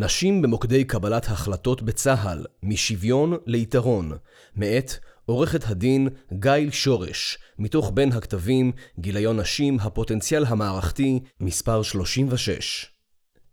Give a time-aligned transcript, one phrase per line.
[0.00, 4.12] נשים במוקדי קבלת החלטות בצה"ל, משוויון ליתרון,
[4.56, 4.92] מאת
[5.26, 12.86] עורכת הדין גיל שורש, מתוך בין הכתבים, גיליון נשים, הפוטנציאל המערכתי, מספר 36.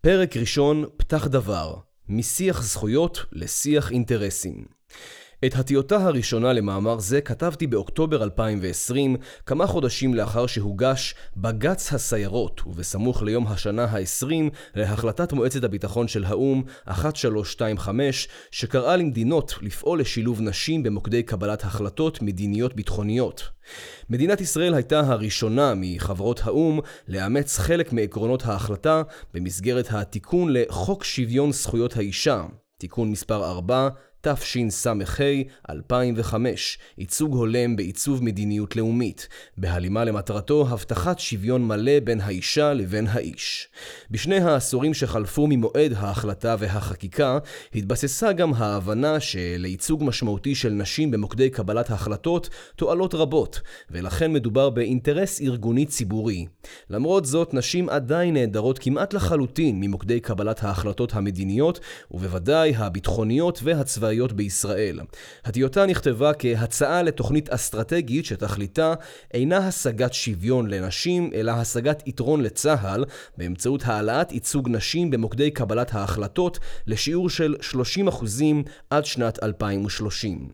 [0.02, 1.76] פרק ראשון, פתח דבר,
[2.10, 4.66] משיח זכויות לשיח אינטרסים.
[5.46, 9.16] את הטיוטה הראשונה למאמר זה כתבתי באוקטובר 2020,
[9.46, 16.64] כמה חודשים לאחר שהוגש בג"ץ הסיירות, ובסמוך ליום השנה ה-20 להחלטת מועצת הביטחון של האו"ם
[16.88, 23.50] 1325, שקראה למדינות לפעול לשילוב נשים במוקדי קבלת החלטות מדיניות ביטחוניות.
[24.10, 29.02] מדינת ישראל הייתה הראשונה מחברות האו"ם לאמץ חלק מעקרונות ההחלטה
[29.34, 32.44] במסגרת התיקון לחוק שוויון זכויות האישה,
[32.78, 33.90] תיקון מספר 4,
[34.34, 34.94] תשס"ה
[35.70, 43.68] 2005, ייצוג הולם בעיצוב מדיניות לאומית, בהלימה למטרתו הבטחת שוויון מלא בין האישה לבין האיש.
[44.12, 47.38] בשני העשורים שחלפו ממועד ההחלטה והחקיקה,
[47.76, 55.42] התבססה גם ההבנה שלייצוג משמעותי של נשים במוקדי קבלת החלטות תועלות רבות, ולכן מדובר באינטרס
[55.42, 56.46] ארגוני ציבורי.
[56.90, 61.80] למרות זאת, נשים עדיין נעדרות כמעט לחלוטין ממוקדי קבלת ההחלטות המדיניות,
[62.12, 65.00] ובוודאי הביטחוניות והצבאיות הצבאיות בישראל.
[65.46, 68.94] הטיוטה נכתבה כהצעה לתוכנית אסטרטגית שתכליתה
[69.34, 73.06] אינה השגת שוויון לנשים, אלא השגת יתרון לצה"ל
[73.38, 77.76] באמצעות העלאת ייצוג נשים במוקדי קבלת ההחלטות לשיעור של 30%
[78.90, 80.50] עד שנת 2030.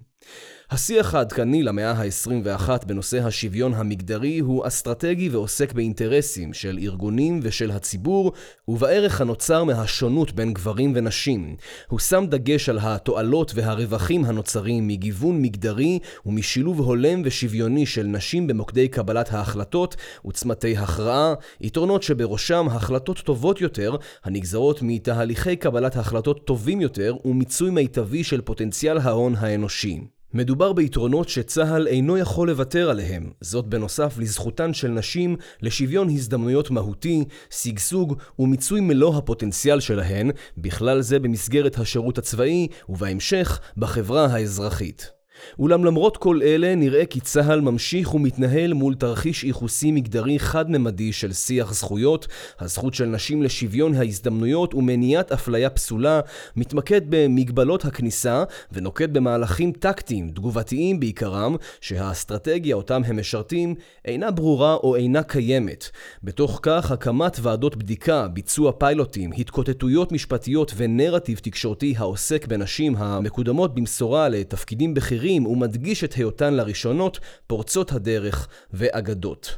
[0.73, 8.33] השיח העדכני למאה ה-21 בנושא השוויון המגדרי הוא אסטרטגי ועוסק באינטרסים של ארגונים ושל הציבור,
[8.67, 11.55] ובערך הנוצר מהשונות בין גברים ונשים.
[11.87, 18.87] הוא שם דגש על התועלות והרווחים הנוצרים מגיוון מגדרי ומשילוב הולם ושוויוני של נשים במוקדי
[18.87, 19.95] קבלת ההחלטות
[20.27, 28.23] וצמתי הכרעה, יתרונות שבראשם החלטות טובות יותר, הנגזרות מתהליכי קבלת החלטות טובים יותר ומיצוי מיטבי
[28.23, 30.20] של פוטנציאל ההון האנושי.
[30.33, 37.23] מדובר ביתרונות שצה"ל אינו יכול לוותר עליהם, זאת בנוסף לזכותן של נשים לשוויון הזדמנויות מהותי,
[37.49, 45.20] שגשוג ומיצוי מלוא הפוטנציאל שלהן, בכלל זה במסגרת השירות הצבאי, ובהמשך בחברה האזרחית.
[45.59, 51.33] אולם למרות כל אלה, נראה כי צה"ל ממשיך ומתנהל מול תרחיש ייחוסי מגדרי חד-ממדי של
[51.33, 52.27] שיח זכויות,
[52.59, 56.21] הזכות של נשים לשוויון ההזדמנויות ומניעת אפליה פסולה,
[56.55, 63.75] מתמקד במגבלות הכניסה ונוקט במהלכים טקטיים, תגובתיים בעיקרם, שהאסטרטגיה אותם הם משרתים
[64.05, 65.89] אינה ברורה או אינה קיימת.
[66.23, 74.29] בתוך כך, הקמת ועדות בדיקה, ביצוע פיילוטים, התקוטטויות משפטיות ונרטיב תקשורתי העוסק בנשים המקודמות במשורה
[74.29, 79.57] לתפקידים בכירים אחרים ומדגיש את היותן לראשונות פורצות הדרך ואגדות.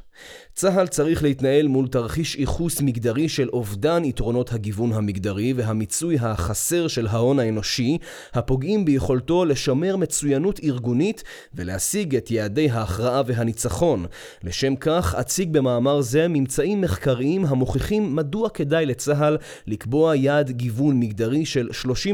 [0.55, 7.07] צה"ל צריך להתנהל מול תרחיש ייחוס מגדרי של אובדן יתרונות הגיוון המגדרי והמיצוי החסר של
[7.07, 7.97] ההון האנושי,
[8.33, 11.23] הפוגעים ביכולתו לשמר מצוינות ארגונית
[11.53, 14.05] ולהשיג את יעדי ההכרעה והניצחון.
[14.43, 19.37] לשם כך, אציג במאמר זה ממצאים מחקריים המוכיחים מדוע כדאי לצה"ל
[19.67, 21.69] לקבוע יעד גיוון מגדרי של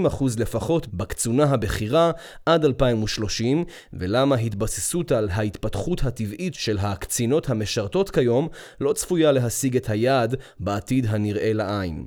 [0.10, 2.12] 30% לפחות בקצונה הבכירה
[2.46, 8.48] עד 2030, ולמה התבססות על ההתפתחות הטבעית של הקצינות המשרתות כיום כיום
[8.82, 12.06] לא צפויה להשיג את היעד בעתיד הנראה לעין.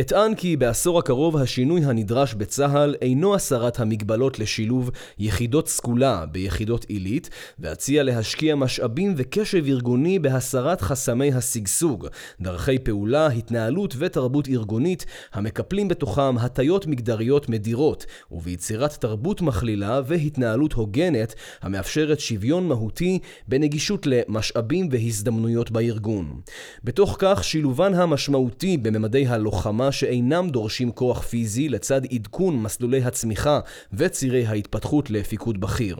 [0.00, 7.30] אטען כי בעשור הקרוב השינוי הנדרש בצה"ל אינו הסרת המגבלות לשילוב יחידות סגולה ביחידות עילית,
[7.58, 12.06] ואציע להשקיע משאבים וקשב ארגוני בהסרת חסמי השגשוג,
[12.40, 21.34] דרכי פעולה, התנהלות ותרבות ארגונית המקפלים בתוכם הטיות מגדריות מדירות, וביצירת תרבות מכלילה והתנהלות הוגנת
[21.62, 23.18] המאפשרת שוויון מהותי
[23.48, 26.40] בנגישות למשאבים והזדמנויות המקומיות בארגון.
[26.84, 33.60] בתוך כך שילובן המשמעותי בממדי הלוחמה שאינם דורשים כוח פיזי לצד עדכון מסלולי הצמיחה
[33.92, 35.96] וצירי ההתפתחות לפיקוד בכיר.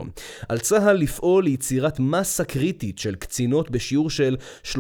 [0.48, 4.76] על צה"ל לפעול ליצירת מסה קריטית של קצינות בשיעור של 30%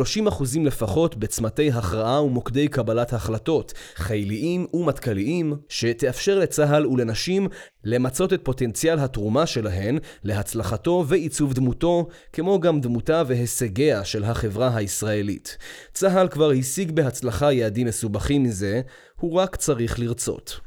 [0.64, 7.48] לפחות בצמתי הכרעה ומוקדי קבלת החלטות, חיליים ומטכ"ליים, שתאפשר לצה"ל ולנשים
[7.84, 15.58] למצות את פוטנציאל התרומה שלהן להצלחתו ועיצוב דמותו, כמו גם דמותה והישגיה של החברה הישראלית.
[15.92, 18.82] צה"ל כבר השיג בהצלחה יעדים מסובכים מזה,
[19.20, 20.60] הוא רק צריך לרצות.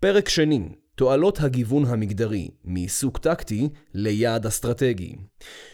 [0.00, 0.60] פרק שני
[0.94, 5.16] תועלות הגיוון המגדרי, מעיסוק טקטי ליעד אסטרטגי.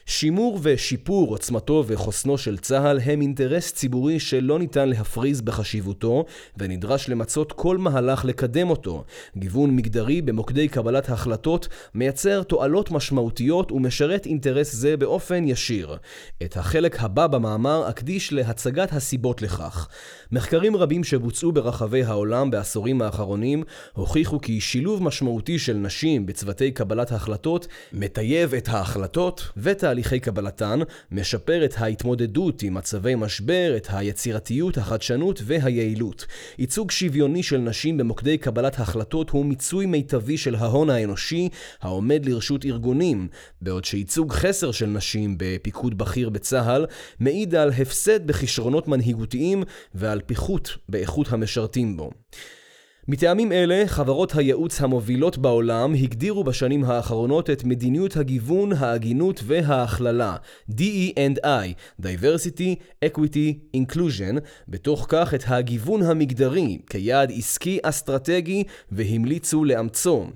[0.07, 6.25] שימור ושיפור עוצמתו וחוסנו של צה"ל הם אינטרס ציבורי שלא ניתן להפריז בחשיבותו,
[6.57, 9.05] ונדרש למצות כל מהלך לקדם אותו.
[9.37, 15.97] גיוון מגדרי במוקדי קבלת החלטות מייצר תועלות משמעותיות ומשרת אינטרס זה באופן ישיר.
[16.43, 19.89] את החלק הבא במאמר אקדיש להצגת הסיבות לכך.
[20.33, 27.13] מחקרים רבים שבוצעו ברחבי העולם בעשורים האחרונים הוכיחו כי שילוב משמעותי של נשים בצוותי קבלת
[27.13, 30.81] החלטות מטייב את ההחלטות ותהליכי קבלתן,
[31.11, 36.27] משפר את ההתמודדות עם מצבי משבר, את היצירתיות, החדשנות והיעילות.
[36.59, 41.49] ייצוג שוויוני של נשים במוקדי קבלת החלטות הוא מיצוי מיטבי של ההון האנושי
[41.81, 43.29] העומד לרשות ארגונים,
[43.63, 46.87] בעוד שייצוג חסר של נשים בפיקוד בכיר בצה"ל
[47.21, 49.63] מעיד על הפסד בכישרונות מנהיגותיים
[49.95, 52.11] ועל פיחות באיכות המשרתים בו.
[53.09, 60.37] מטעמים אלה, חברות הייעוץ המובילות בעולם הגדירו בשנים האחרונות את מדיניות הגיוון, ההגינות וההכללה,
[60.71, 62.75] DE&I, Diversity,
[63.05, 70.27] Equity, Inclusion, בתוך כך את הגיוון המגדרי כיעד עסקי אסטרטגי והמליצו לאמצו.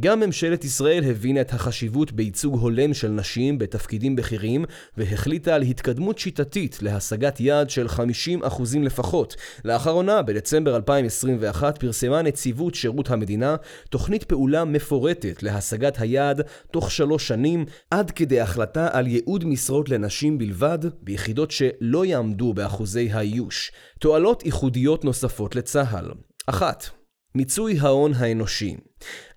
[0.00, 4.64] גם ממשלת ישראל הבינה את החשיבות בייצוג הולם של נשים בתפקידים בכירים
[4.96, 8.00] והחליטה על התקדמות שיטתית להשגת יעד של 50%
[8.82, 9.36] לפחות.
[9.64, 13.56] לאחרונה, בדצמבר 2021, פרסם פרסמה נציבות שירות המדינה
[13.90, 16.40] תוכנית פעולה מפורטת להשגת היעד
[16.70, 23.10] תוך שלוש שנים, עד כדי החלטה על ייעוד משרות לנשים בלבד, ביחידות שלא יעמדו באחוזי
[23.12, 23.72] האיוש.
[23.98, 26.10] תועלות ייחודיות נוספות לצה"ל.
[26.46, 26.84] אחת,
[27.34, 28.76] מיצוי ההון האנושי.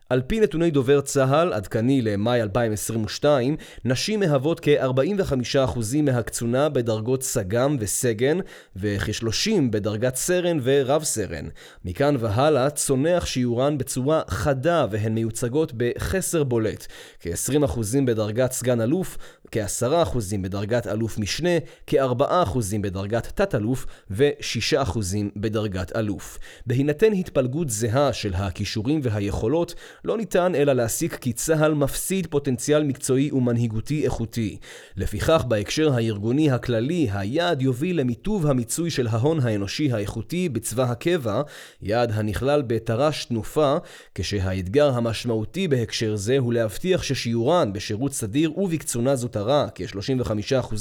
[0.09, 3.55] על פי נתוני דובר צה"ל, עדכני למאי 2022,
[3.85, 8.37] נשים מהוות כ-45% מהקצונה בדרגות סג"ם וסגן,
[8.75, 11.47] וכ-30 בדרגת סרן ורב סרן.
[11.85, 16.87] מכאן והלאה צונח שיעורן בצורה חדה והן מיוצגות בחסר בולט,
[17.19, 19.17] כ-20% בדרגת סגן אלוף,
[19.51, 21.49] כ-10% בדרגת אלוף משנה,
[21.87, 24.97] כ-4% בדרגת תת-אלוף ו-6%
[25.35, 26.39] בדרגת אלוף.
[26.65, 33.31] בהינתן התפלגות זהה של הכישורים והיכולות, לא ניתן אלא להסיק כי צה"ל מפסיד פוטנציאל מקצועי
[33.31, 34.57] ומנהיגותי איכותי.
[34.97, 41.41] לפיכך, בהקשר הארגוני הכללי, היעד יוביל למיטוב המיצוי של ההון האנושי האיכותי בצבא הקבע,
[41.81, 43.77] יעד הנכלל בתר"ש תנופה,
[44.15, 50.75] כשהאתגר המשמעותי בהקשר זה הוא להבטיח ששיעורן בשירות סדיר ובקצונה זוטרה, כ-35%,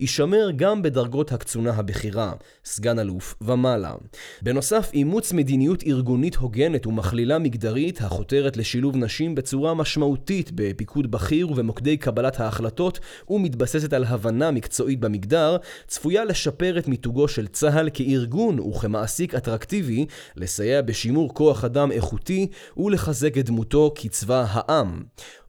[0.00, 2.32] יישמר גם בדרגות הקצונה הבכירה,
[2.64, 3.94] סגן אלוף ומעלה.
[4.42, 11.50] בנוסף, אימוץ מדיניות ארגונית הוגנת ומכלילה מגדרית החותרת חותרת לשילוב נשים בצורה משמעותית בפיקוד בכיר
[11.50, 15.56] ובמוקדי קבלת ההחלטות ומתבססת על הבנה מקצועית במגדר,
[15.86, 20.06] צפויה לשפר את מיתוגו של צה"ל כארגון וכמעסיק אטרקטיבי,
[20.36, 22.46] לסייע בשימור כוח אדם איכותי
[22.76, 25.02] ולחזק את דמותו כצבא העם.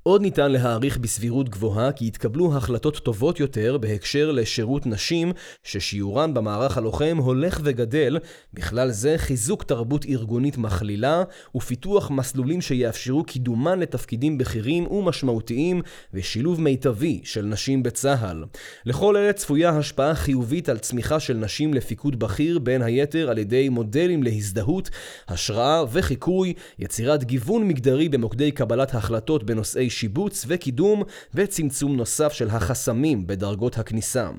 [0.05, 5.31] עוד ניתן להעריך בסבירות גבוהה כי יתקבלו החלטות טובות יותר בהקשר לשירות נשים,
[5.63, 8.17] ששיעורן במערך הלוחם הולך וגדל,
[8.53, 11.23] בכלל זה חיזוק תרבות ארגונית מכלילה,
[11.55, 15.81] ופיתוח מסלולים שיאפשרו קידומן לתפקידים בכירים ומשמעותיים,
[16.13, 18.43] ושילוב מיטבי של נשים בצה"ל.
[18.85, 23.69] לכל אלה צפויה השפעה חיובית על צמיחה של נשים לפיקוד בכיר, בין היתר על ידי
[23.69, 24.89] מודלים להזדהות,
[25.27, 31.03] השראה וחיקוי, יצירת גיוון מגדרי במוקדי קבלת החלטות בנושאי שיבוץ וקידום
[31.33, 34.29] וצמצום נוסף של החסמים בדרגות הכניסה.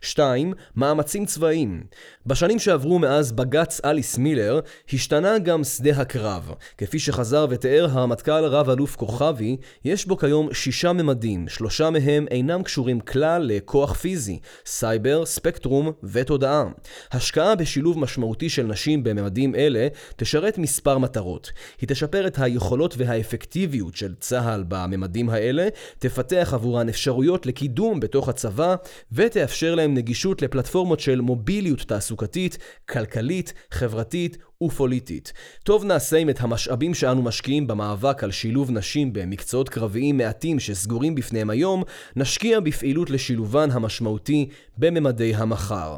[0.00, 0.52] 2.
[0.76, 1.82] מאמצים צבאיים
[2.26, 4.60] בשנים שעברו מאז בג"ץ אליס מילר,
[4.92, 6.52] השתנה גם שדה הקרב.
[6.78, 13.00] כפי שחזר ותיאר הרמטכ"ל רב-אלוף כוכבי, יש בו כיום שישה ממדים, שלושה מהם אינם קשורים
[13.00, 16.64] כלל לכוח פיזי, סייבר, ספקטרום ותודעה.
[17.12, 21.50] השקעה בשילוב משמעותי של נשים בממדים אלה תשרת מספר מטרות.
[21.80, 28.28] היא תשפר את היכולות והאפקטיביות של צה"ל בממדים הממדים האלה, תפתח עבורן אפשרויות לקידום בתוך
[28.28, 28.74] הצבא,
[29.12, 35.32] ותאפשר להם נגישות לפלטפורמות של מוביליות תעסוקתית, כלכלית, חברתית ופוליטית.
[35.64, 41.14] טוב נעשה אם את המשאבים שאנו משקיעים במאבק על שילוב נשים במקצועות קרביים מעטים שסגורים
[41.14, 41.82] בפניהם היום,
[42.16, 44.48] נשקיע בפעילות לשילובן המשמעותי
[44.78, 45.96] בממדי המחר.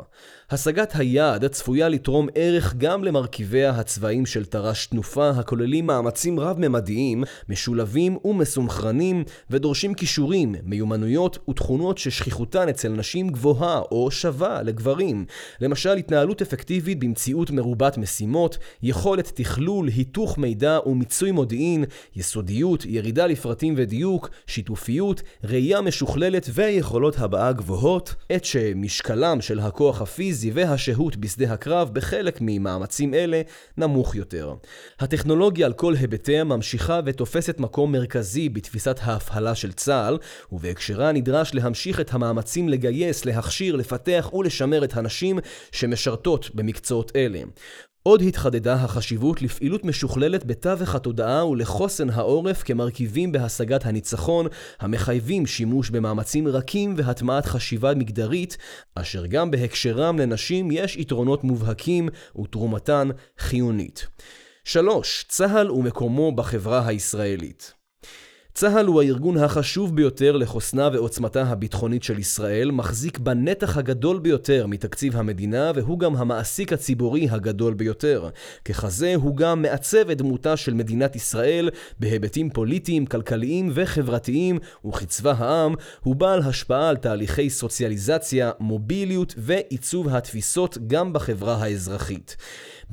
[0.52, 8.18] השגת היעד צפויה לתרום ערך גם למרכיביה הצבאיים של תר"ש תנופה, הכוללים מאמצים רב-ממדיים, משולבים
[8.24, 15.24] ומסונכרנים, ודורשים כישורים, מיומנויות ותכונות ששכיחותן אצל נשים גבוהה או שווה לגברים.
[15.60, 21.84] למשל, התנהלות אפקטיבית במציאות מרובת משימות, מורכבות, יכולת תכלול, היתוך מידע ומיצוי מודיעין,
[22.16, 30.50] יסודיות, ירידה לפרטים ודיוק, שיתופיות, ראייה משוכללת ויכולות הבעה גבוהות, עת שמשקלם של הכוח הפיזי
[30.54, 33.42] והשהות בשדה הקרב בחלק ממאמצים אלה
[33.76, 34.54] נמוך יותר.
[35.00, 40.18] הטכנולוגיה על כל היבטיה ממשיכה ותופסת מקום מרכזי בתפיסת ההפעלה של צה"ל,
[40.52, 45.38] ובהקשרה נדרש להמשיך את המאמצים לגייס, להכשיר, לפתח ולשמר את הנשים
[45.72, 47.42] שמשרתות במקצועות אלה.
[48.02, 54.46] עוד התחדדה החשיבות לפעילות משוכללת בתווך התודעה ולחוסן העורף כמרכיבים בהשגת הניצחון,
[54.80, 58.56] המחייבים שימוש במאמצים רכים והטמעת חשיבה מגדרית,
[58.94, 62.08] אשר גם בהקשרם לנשים יש יתרונות מובהקים
[62.42, 64.06] ותרומתן חיונית.
[64.64, 65.24] 3.
[65.28, 67.81] צה"ל ומקומו בחברה הישראלית
[68.54, 75.16] צה"ל הוא הארגון החשוב ביותר לחוסנה ועוצמתה הביטחונית של ישראל, מחזיק בנתח הגדול ביותר מתקציב
[75.16, 78.28] המדינה, והוא גם המעסיק הציבורי הגדול ביותר.
[78.64, 85.74] ככזה, הוא גם מעצב את דמותה של מדינת ישראל בהיבטים פוליטיים, כלכליים וחברתיים, וכצבא העם,
[86.02, 92.36] הוא בעל השפעה על תהליכי סוציאליזציה, מוביליות ועיצוב התפיסות גם בחברה האזרחית.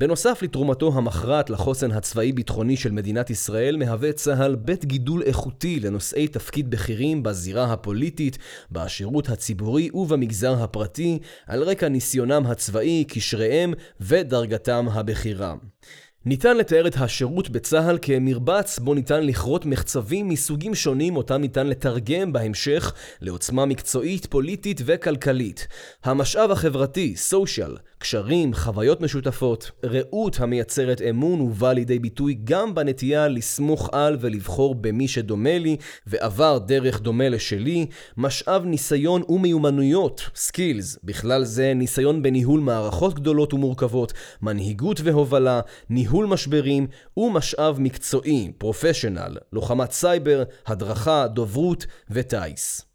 [0.00, 6.70] בנוסף לתרומתו המכרעת לחוסן הצבאי-ביטחוני של מדינת ישראל, מהווה צה"ל בית גידול איכותי לנושאי תפקיד
[6.70, 8.38] בכירים בזירה הפוליטית,
[8.72, 15.54] בשירות הציבורי ובמגזר הפרטי, על רקע ניסיונם הצבאי, קשריהם ודרגתם הבכירה.
[16.26, 22.32] ניתן לתאר את השירות בצה"ל כמרבץ בו ניתן לכרות מחצבים מסוגים שונים אותם ניתן לתרגם
[22.32, 25.68] בהמשך לעוצמה מקצועית, פוליטית וכלכלית.
[26.04, 33.88] המשאב החברתי, social, קשרים, חוויות משותפות, רעות המייצרת אמון ובא לידי ביטוי גם בנטייה לסמוך
[33.92, 37.86] על ולבחור במי שדומה לי ועבר דרך דומה לשלי,
[38.16, 44.12] משאב ניסיון ומיומנויות, skills, בכלל זה ניסיון בניהול מערכות גדולות ומורכבות,
[44.42, 45.60] מנהיגות והובלה,
[45.90, 46.86] ניהול משברים
[47.16, 52.89] ומשאב מקצועי, professional, לוחמת סייבר, הדרכה, דוברות וטיס.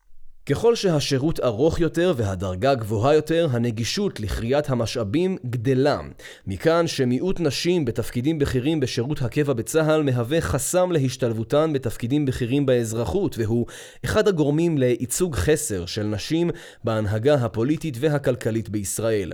[0.49, 5.99] ככל שהשירות ארוך יותר והדרגה גבוהה יותר, הנגישות לכריית המשאבים גדלה.
[6.47, 13.65] מכאן שמיעוט נשים בתפקידים בכירים בשירות הקבע בצה"ל מהווה חסם להשתלבותן בתפקידים בכירים באזרחות, והוא
[14.05, 16.49] אחד הגורמים לייצוג חסר של נשים
[16.83, 19.31] בהנהגה הפוליטית והכלכלית בישראל.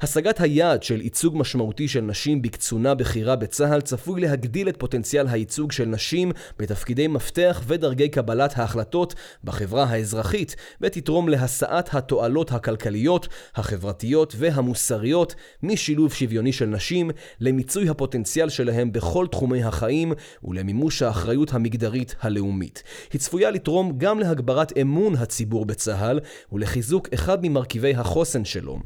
[0.00, 5.72] השגת היעד של ייצוג משמעותי של נשים בקצונה בכירה בצה"ל צפוי להגדיל את פוטנציאל הייצוג
[5.72, 10.41] של נשים בתפקידי מפתח ודרגי קבלת ההחלטות בחברה האזרחית.
[10.42, 19.26] כלכלית ותתרום להשאת התועלות הכלכליות, החברתיות והמוסריות משילוב שוויוני של נשים למיצוי הפוטנציאל שלהם בכל
[19.26, 20.12] תחומי החיים
[20.44, 22.82] ולמימוש האחריות המגדרית הלאומית.
[23.12, 26.20] היא צפויה לתרום גם להגברת אמון הציבור בצה"ל
[26.52, 28.78] ולחיזוק אחד ממרכיבי החוסן שלו,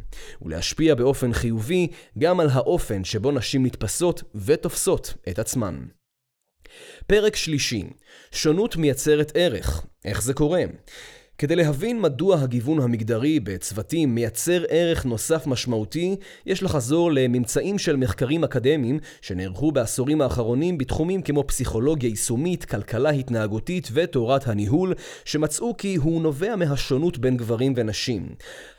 [0.43, 5.87] ולהשפיע באופן חיובי גם על האופן שבו נשים נתפסות ותופסות את עצמן.
[7.07, 7.85] פרק שלישי,
[8.33, 9.87] שונות מייצרת ערך.
[10.05, 10.63] איך זה קורה?
[11.39, 16.17] כדי להבין מדוע הגיוון המגדרי בצוותים מייצר ערך נוסף משמעותי,
[16.47, 23.89] יש לחזור לממצאים של מחקרים אקדמיים שנערכו בעשורים האחרונים בתחומים כמו פסיכולוגיה יישומית, כלכלה התנהגותית
[23.93, 28.29] ותורת הניהול, שמצאו כי הוא נובע מהשונות בין גברים ונשים.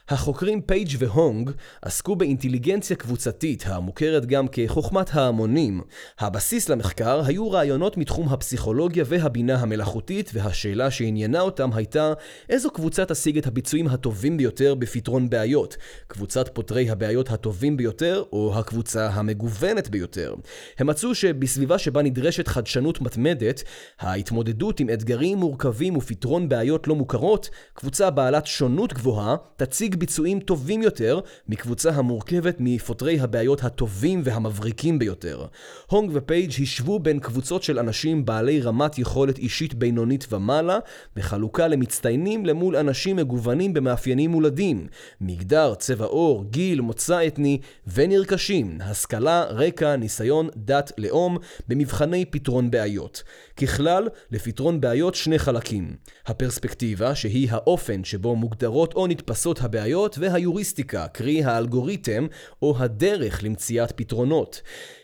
[0.09, 5.81] החוקרים פייג' והונג עסקו באינטליגנציה קבוצתית, המוכרת גם כחוכמת ההמונים.
[6.19, 12.13] הבסיס למחקר היו רעיונות מתחום הפסיכולוגיה והבינה המלאכותית, והשאלה שעניינה אותם הייתה
[12.49, 18.59] איזו קבוצה תשיג את הביצועים הטובים ביותר בפתרון בעיות, קבוצת פותרי הבעיות הטובים ביותר, או
[18.59, 20.35] הקבוצה המגוונת ביותר.
[20.77, 23.63] הם מצאו שבסביבה שבה נדרשת חדשנות מתמדת,
[23.99, 30.81] ההתמודדות עם אתגרים מורכבים ופתרון בעיות לא מוכרות, קבוצה בעלת שונות גבוהה, תציג ביצועים טובים
[30.81, 35.45] יותר מקבוצה המורכבת מפותרי הבעיות הטובים והמבריקים ביותר.
[35.87, 40.79] הונג ופייג' השוו בין קבוצות של אנשים בעלי רמת יכולת אישית בינונית ומעלה,
[41.15, 44.87] בחלוקה למצטיינים למול אנשים מגוונים במאפיינים מולדים,
[45.21, 47.59] מגדר, צבע עור, גיל, מוצא אתני
[47.93, 51.37] ונרכשים, השכלה, רקע, ניסיון, דת, לאום,
[51.67, 53.23] במבחני פתרון בעיות.
[53.57, 55.95] ככלל, לפתרון בעיות שני חלקים.
[56.25, 62.27] הפרספקטיבה, שהיא האופן שבו מוגדרות או נתפסות הבעיות הבעיות והיוריסטיקה, קרי האלגוריתם
[62.61, 64.61] או הדרך למציאת פתרונות.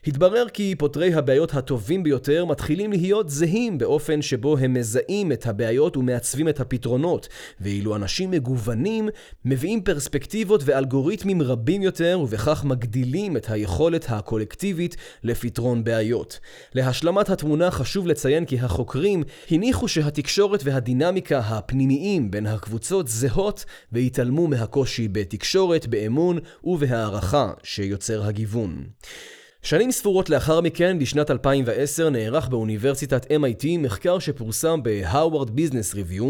[0.07, 5.97] התברר כי פותרי הבעיות הטובים ביותר מתחילים להיות זהים באופן שבו הם מזהים את הבעיות
[5.97, 7.27] ומעצבים את הפתרונות,
[7.61, 9.09] ואילו אנשים מגוונים
[9.45, 16.39] מביאים פרספקטיבות ואלגוריתמים רבים יותר ובכך מגדילים את היכולת הקולקטיבית לפתרון בעיות.
[16.75, 25.07] להשלמת התמונה חשוב לציין כי החוקרים הניחו שהתקשורת והדינמיקה הפנימיים בין הקבוצות זהות והתעלמו מהקושי
[25.07, 28.83] בתקשורת, באמון ובהערכה שיוצר הגיוון.
[29.61, 36.25] שנים ספורות לאחר מכן, בשנת 2010, נערך באוניברסיטת MIT מחקר שפורסם ב-Harvard Business Review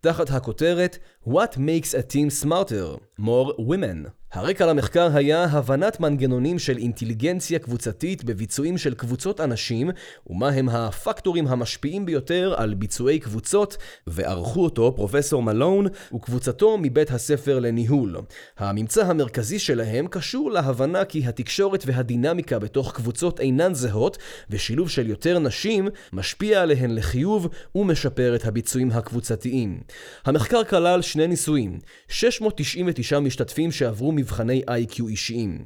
[0.00, 3.20] תחת הכותרת What makes a team smarter?
[3.20, 4.17] More women.
[4.32, 9.90] הרקע למחקר היה הבנת מנגנונים של אינטליגנציה קבוצתית בביצועים של קבוצות אנשים,
[10.26, 17.58] ומה הם הפקטורים המשפיעים ביותר על ביצועי קבוצות, וערכו אותו פרופסור מלון וקבוצתו מבית הספר
[17.58, 18.16] לניהול.
[18.58, 24.18] הממצא המרכזי שלהם קשור להבנה כי התקשורת והדינמיקה בתוך קבוצות אינן זהות,
[24.50, 29.80] ושילוב של יותר נשים משפיע עליהן לחיוב ומשפר את הביצועים הקבוצתיים.
[30.24, 35.64] המחקר כלל שני ניסויים, 699 משתתפים שעברו מבחני איי-קיו אישיים.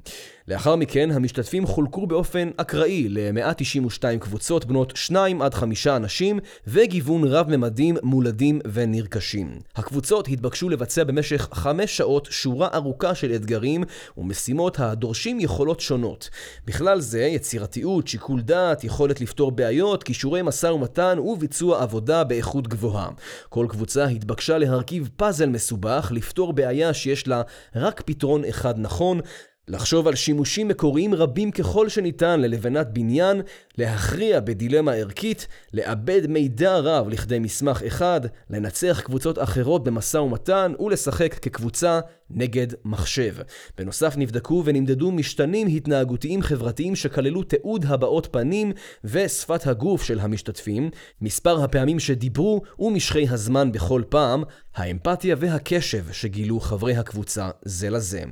[0.48, 7.96] לאחר מכן המשתתפים חולקו באופן אקראי ל-192 קבוצות בנות 2 עד 5 אנשים וגיוון רב-ממדים
[8.02, 9.58] מולדים ונרכשים.
[9.76, 13.84] הקבוצות התבקשו לבצע במשך 5 שעות שורה ארוכה של אתגרים
[14.16, 16.30] ומשימות הדורשים יכולות שונות.
[16.66, 23.08] בכלל זה יצירתיות, שיקול דעת, יכולת לפתור בעיות, כישורי משא ומתן וביצוע עבודה באיכות גבוהה.
[23.48, 27.42] כל קבוצה התבקשה להרכיב פאזל מסובך, לפתור בעיה שיש לה
[27.76, 29.20] רק פתרון אחד נכון,
[29.68, 33.42] לחשוב על שימושים מקוריים רבים ככל שניתן ללבנת בניין,
[33.78, 41.34] להכריע בדילמה ערכית, לעבד מידע רב לכדי מסמך אחד, לנצח קבוצות אחרות במשא ומתן ולשחק
[41.34, 42.00] כקבוצה
[42.34, 43.34] נגד מחשב.
[43.78, 48.72] בנוסף נבדקו ונמדדו משתנים התנהגותיים חברתיים שכללו תיעוד הבעות פנים
[49.04, 54.42] ושפת הגוף של המשתתפים, מספר הפעמים שדיברו ומשכי הזמן בכל פעם,
[54.74, 58.22] האמפתיה והקשב שגילו חברי הקבוצה זה לזה.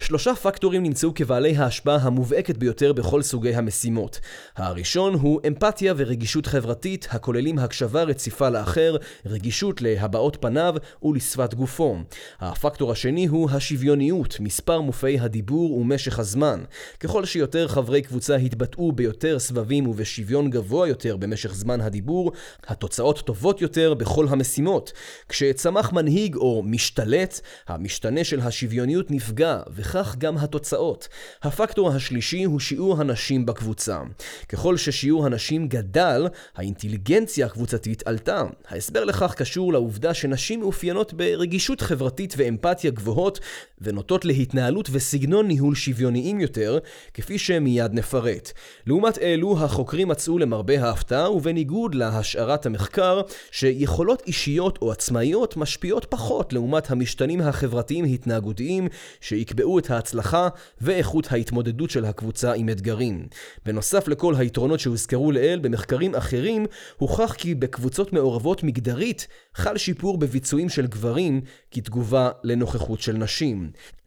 [0.00, 4.20] שלושה פקטורים נמצאו כבעלי ההשפעה המובהקת ביותר בכל סוגי המשימות.
[4.56, 8.96] הראשון הוא אמפתיה ורגישות חברתית הכוללים הקשבה רציפה לאחר,
[9.26, 11.96] רגישות להבעות פניו ולשפת גופו.
[12.40, 16.64] הפקטור השני הוא השוויוניות, מספר מופעי הדיבור ומשך הזמן.
[17.00, 22.32] ככל שיותר חברי קבוצה התבטאו ביותר סבבים ובשוויון גבוה יותר במשך זמן הדיבור,
[22.66, 24.92] התוצאות טובות יותר בכל המשימות.
[25.28, 31.08] כשצמח מנהיג או משתלט, המשתנה של השוויוניות נפגע, וכך גם התוצאות.
[31.42, 34.00] הפקטור השלישי הוא שיעור הנשים בקבוצה.
[34.48, 36.26] ככל ששיעור הנשים גדל,
[36.56, 38.42] האינטליגנציה הקבוצתית עלתה.
[38.68, 43.35] ההסבר לכך קשור לעובדה שנשים מאופיינות ברגישות חברתית ואמפתיה גבוהות
[43.80, 46.78] ונוטות להתנהלות וסגנון ניהול שוויוניים יותר,
[47.14, 48.52] כפי שמיד נפרט.
[48.86, 56.52] לעומת אלו, החוקרים מצאו למרבה ההפתעה, ובניגוד להשערת המחקר, שיכולות אישיות או עצמאיות משפיעות פחות
[56.52, 58.88] לעומת המשתנים החברתיים-התנהגותיים
[59.20, 60.48] שיקבעו את ההצלחה
[60.80, 63.26] ואיכות ההתמודדות של הקבוצה עם אתגרים.
[63.66, 66.66] בנוסף לכל היתרונות שהוזכרו לעיל במחקרים אחרים,
[66.96, 73.25] הוכח כי בקבוצות מעורבות מגדרית חל שיפור בביצועים של גברים כתגובה לנוכחות של נשים.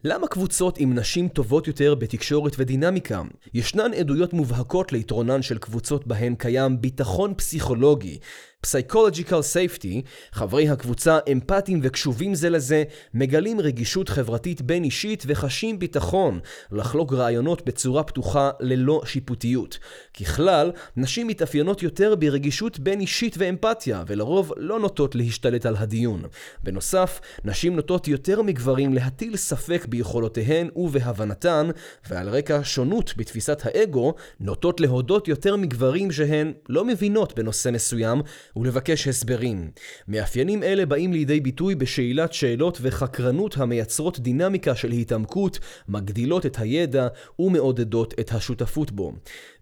[0.04, 3.22] למה קבוצות עם נשים טובות יותר בתקשורת ודינמיקה?
[3.54, 8.18] ישנן עדויות מובהקות ליתרונן של קבוצות בהן קיים ביטחון פסיכולוגי,
[8.66, 16.40] Psychological Safety, חברי הקבוצה אמפתיים וקשובים זה לזה, מגלים רגישות חברתית בין אישית וחשים ביטחון
[16.72, 19.78] לחלוק רעיונות בצורה פתוחה ללא שיפוטיות.
[20.20, 26.22] ככלל, נשים מתאפיינות יותר ברגישות בין אישית ואמפתיה, ולרוב לא נוטות להשתלט על הדיון.
[26.62, 31.70] בנוסף, נשים נוטות יותר מגברים להטיל ספק ביכולותיהן ובהבנתן,
[32.10, 38.22] ועל רקע שונות בתפיסת האגו, נוטות להודות יותר מגברים שהן לא מבינות בנושא מסוים,
[38.56, 39.70] ולבקש הסברים.
[40.08, 45.58] מאפיינים אלה באים לידי ביטוי בשאלת שאלות וחקרנות המייצרות דינמיקה של התעמקות,
[45.88, 47.08] מגדילות את הידע
[47.38, 49.12] ומעודדות את השותפות בו.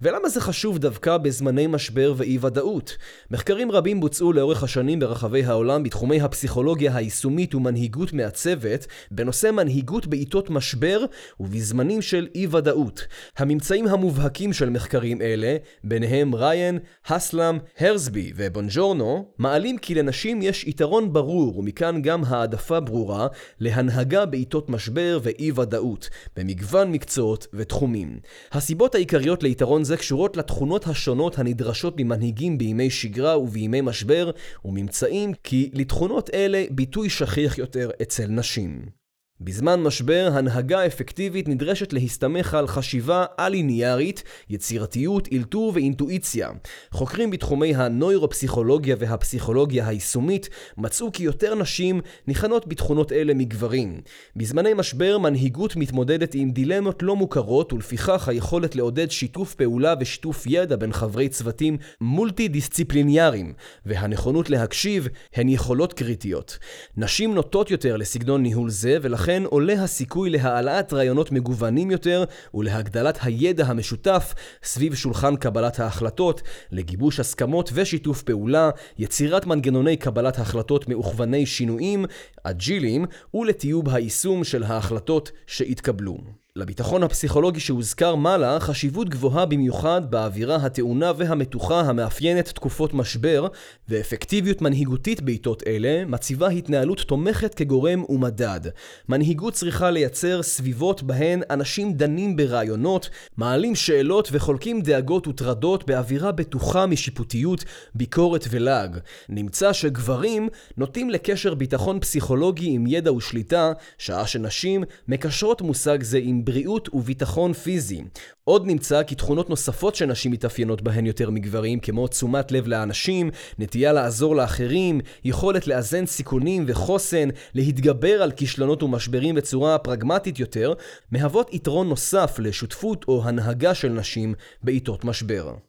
[0.02, 2.96] ולמה זה חשוב דווקא בזמני משבר ואי ודאות?
[3.30, 10.50] מחקרים רבים בוצעו לאורך השנים ברחבי העולם בתחומי הפסיכולוגיה היישומית ומנהיגות מעצבת, בנושא מנהיגות בעיתות
[10.50, 11.04] משבר
[11.40, 13.06] ובזמנים של אי ודאות.
[13.36, 20.64] הממצאים המובהקים של מחקרים אלה, ביניהם ריין, הסלאם, הרסבי ובונג'ו בג'ורנו מעלים כי לנשים יש
[20.64, 23.26] יתרון ברור, ומכאן גם העדפה ברורה,
[23.60, 28.20] להנהגה בעיתות משבר ואי ודאות, במגוון מקצועות ותחומים.
[28.52, 34.30] הסיבות העיקריות ליתרון זה קשורות לתכונות השונות הנדרשות ממנהיגים בימי שגרה ובימי משבר,
[34.64, 38.97] וממצאים כי לתכונות אלה ביטוי שכיח יותר אצל נשים.
[39.40, 46.50] בזמן משבר, הנהגה אפקטיבית נדרשת להסתמך על חשיבה א-ליניארית, יצירתיות, אילתור ואינטואיציה.
[46.90, 50.48] חוקרים בתחומי הנוירופסיכולוגיה והפסיכולוגיה היישומית
[50.78, 54.00] מצאו כי יותר נשים ניחנות בתכונות אלה מגברים.
[54.36, 60.76] בזמני משבר, מנהיגות מתמודדת עם דילמות לא מוכרות, ולפיכך היכולת לעודד שיתוף פעולה ושיתוף ידע
[60.76, 63.52] בין חברי צוותים מולטי דיסציפליניאריים,
[63.86, 66.58] והנכונות להקשיב, הן יכולות קריטיות.
[66.96, 73.18] נשים נוטות יותר לסגנון ניהול זה, ולכן כן עולה הסיכוי להעלאת רעיונות מגוונים יותר ולהגדלת
[73.22, 81.46] הידע המשותף סביב שולחן קבלת ההחלטות, לגיבוש הסכמות ושיתוף פעולה, יצירת מנגנוני קבלת החלטות מאוכווני
[81.46, 82.04] שינויים,
[82.42, 86.18] אג'ילים, ולטיוב היישום של ההחלטות שהתקבלו.
[86.58, 93.46] לביטחון הפסיכולוגי שהוזכר מעלה חשיבות גבוהה במיוחד באווירה הטעונה והמתוחה המאפיינת תקופות משבר,
[93.88, 98.60] ואפקטיביות מנהיגותית בעיתות אלה מציבה התנהלות תומכת כגורם ומדד.
[99.08, 106.86] מנהיגות צריכה לייצר סביבות בהן אנשים דנים ברעיונות, מעלים שאלות וחולקים דאגות וטרדות באווירה בטוחה
[106.86, 108.98] משיפוטיות, ביקורת ולעג.
[109.28, 116.44] נמצא שגברים נוטים לקשר ביטחון פסיכולוגי עם ידע ושליטה, שעה שנשים מקשרות מושג זה עם
[116.48, 118.02] בריאות וביטחון פיזי.
[118.44, 123.92] עוד נמצא כי תכונות נוספות שנשים מתאפיינות בהן יותר מגברים, כמו תשומת לב לאנשים, נטייה
[123.92, 130.72] לעזור לאחרים, יכולת לאזן סיכונים וחוסן, להתגבר על כישלונות ומשברים בצורה פרגמטית יותר,
[131.10, 135.67] מהוות יתרון נוסף לשותפות או הנהגה של נשים בעיתות משבר.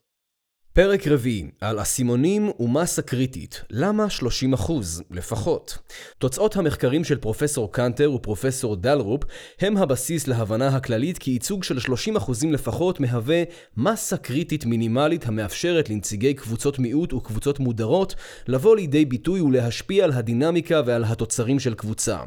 [0.73, 3.63] פרק רביעי, על אסימונים ומסה קריטית.
[3.69, 4.05] למה
[4.65, 4.71] 30%
[5.11, 5.77] לפחות?
[6.17, 9.23] תוצאות המחקרים של פרופסור קנטר ופרופסור דלרופ
[9.59, 11.77] הם הבסיס להבנה הכללית כי ייצוג של
[12.17, 13.43] 30% לפחות מהווה
[13.77, 18.15] מסה קריטית מינימלית המאפשרת לנציגי קבוצות מיעוט וקבוצות מודרות
[18.47, 22.17] לבוא לידי ביטוי ולהשפיע על הדינמיקה ועל התוצרים של קבוצה.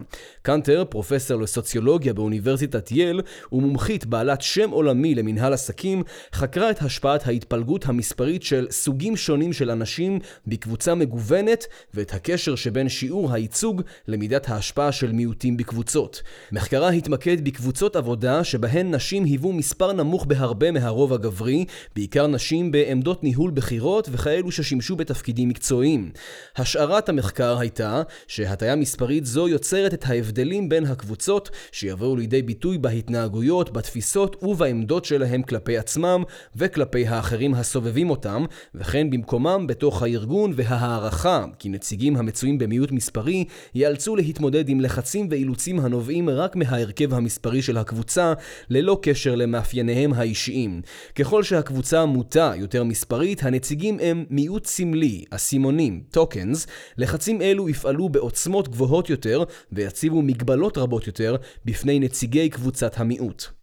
[0.43, 3.21] קנטר, פרופסור לסוציולוגיה באוניברסיטת יל
[3.53, 6.03] ומומחית בעלת שם עולמי למנהל עסקים,
[6.35, 12.89] חקרה את השפעת ההתפלגות המספרית של סוגים שונים של אנשים בקבוצה מגוונת ואת הקשר שבין
[12.89, 16.23] שיעור הייצוג למידת ההשפעה של מיעוטים בקבוצות.
[16.53, 21.65] מחקרה התמקד בקבוצות עבודה שבהן נשים היוו מספר נמוך בהרבה מהרוב הגברי,
[21.97, 26.11] בעיקר נשים בעמדות ניהול בכירות וכאלו ששימשו בתפקידים מקצועיים.
[26.57, 33.73] השערת המחקר הייתה שהטיה מספרית זו יוצרת את ההבדלים בין הקבוצות שיבואו לידי ביטוי בהתנהגויות,
[33.73, 36.23] בתפיסות ובעמדות שלהם כלפי עצמם
[36.57, 38.22] וכלפי האחרים הסובבים אותם.
[38.27, 45.29] אותם, וכן במקומם בתוך הארגון וההערכה כי נציגים המצויים במיעוט מספרי ייאלצו להתמודד עם לחצים
[45.31, 48.33] ואילוצים הנובעים רק מההרכב המספרי של הקבוצה,
[48.71, 50.83] ללא קשר למאפייניהם האישיים.
[51.15, 56.67] ככל שהקבוצה מוטה יותר מספרית, הנציגים הם מיעוט סמלי, אסימונים, טוקנס,
[56.99, 63.62] לחצים אלו יפעלו בעוצמות גבוהות יותר ויציבו מגבלות רבות יותר בפני נציגי קבוצת המיעוט.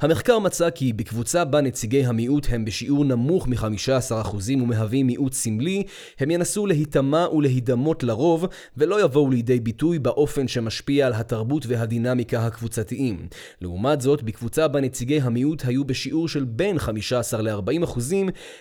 [0.00, 5.82] המחקר מצא כי בקבוצה בה נציגי המיעוט הם בשיעור נמוך מ-15% ומהווים מיעוט סמלי,
[6.18, 13.26] הם ינסו להיטמע ולהידמות לרוב, ולא יבואו לידי ביטוי באופן שמשפיע על התרבות והדינמיקה הקבוצתיים.
[13.60, 18.00] לעומת זאת, בקבוצה בה נציגי המיעוט היו בשיעור של בין 15 ל-40%,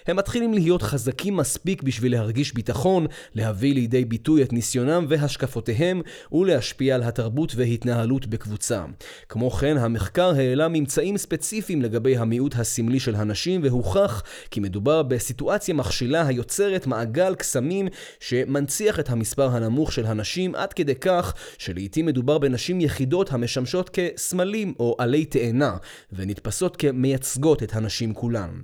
[0.07, 6.95] הם מתחילים להיות חזקים מספיק בשביל להרגיש ביטחון, להביא לידי ביטוי את ניסיונם והשקפותיהם, ולהשפיע
[6.95, 8.85] על התרבות והתנהלות בקבוצה.
[9.29, 15.03] כמו כן, המחקר העלה ממצא ממצאים ספציפיים לגבי המיעוט הסמלי של הנשים, והוכח כי מדובר
[15.03, 17.87] בסיטואציה מכשילה היוצרת מעגל קסמים
[18.19, 24.73] שמנציח את המספר הנמוך של הנשים עד כדי כך שלעיתים מדובר בנשים יחידות המשמשות כסמלים
[24.79, 25.77] או עלי תאנה,
[26.13, 28.61] ונתפסות כמייצגות את הנשים כולן.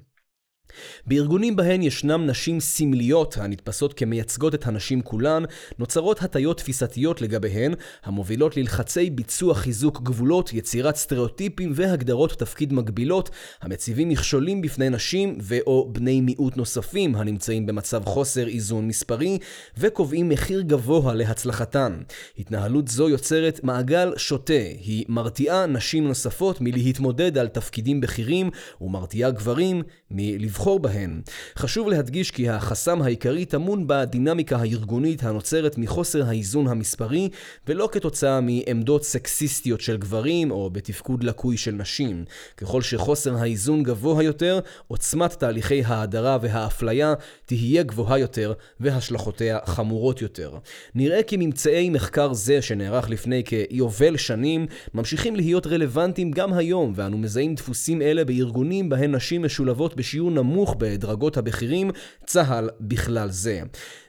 [1.08, 5.44] בארגונים בהן ישנם נשים סמליות הנתפסות כמייצגות את הנשים כולן,
[5.80, 13.30] נוצרות הטיות תפיסתיות לגביהן, המובילות ללחצי ביצוע חיזוק גבולות, יצירת סטריאוטיפים והגדרות תפקיד מגבילות,
[13.62, 19.38] המציבים מכשולים בפני נשים ו/או בני מיעוט נוספים הנמצאים במצב חוסר איזון מספרי,
[19.78, 21.98] וקובעים מחיר גבוה להצלחתן.
[22.40, 28.50] התנהלות זו יוצרת מעגל שוטה, היא מרתיעה נשים נוספות מלהתמודד על תפקידים בכירים,
[28.82, 31.22] ומרתיעה גברים מלבחור לבחור בהן.
[31.58, 37.30] חשוב להדגיש כי החסם העיקרי טמון בדינמיקה הארגונית הנוצרת מחוסר האיזון המספרי,
[37.68, 42.26] ולא כתוצאה מעמדות סקסיסטיות של גברים או בתפקוד לקוי של נשים.
[42.58, 47.14] ככל שחוסר האיזון גבוה יותר, עוצמת תהליכי ההדרה והאפליה
[47.46, 50.58] תהיה גבוהה יותר והשלכותיה חמורות יותר.
[50.96, 57.18] נראה כי ממצאי מחקר זה שנערך לפני כיובל שנים ממשיכים להיות רלוונטיים גם היום, ואנו
[57.18, 61.92] מזהים דפוסים אלה בארגונים בהן נשים משולבות בשיעור נמוך נמוך בדרגות הבכירים,
[62.26, 63.62] צה"ל בכלל זה.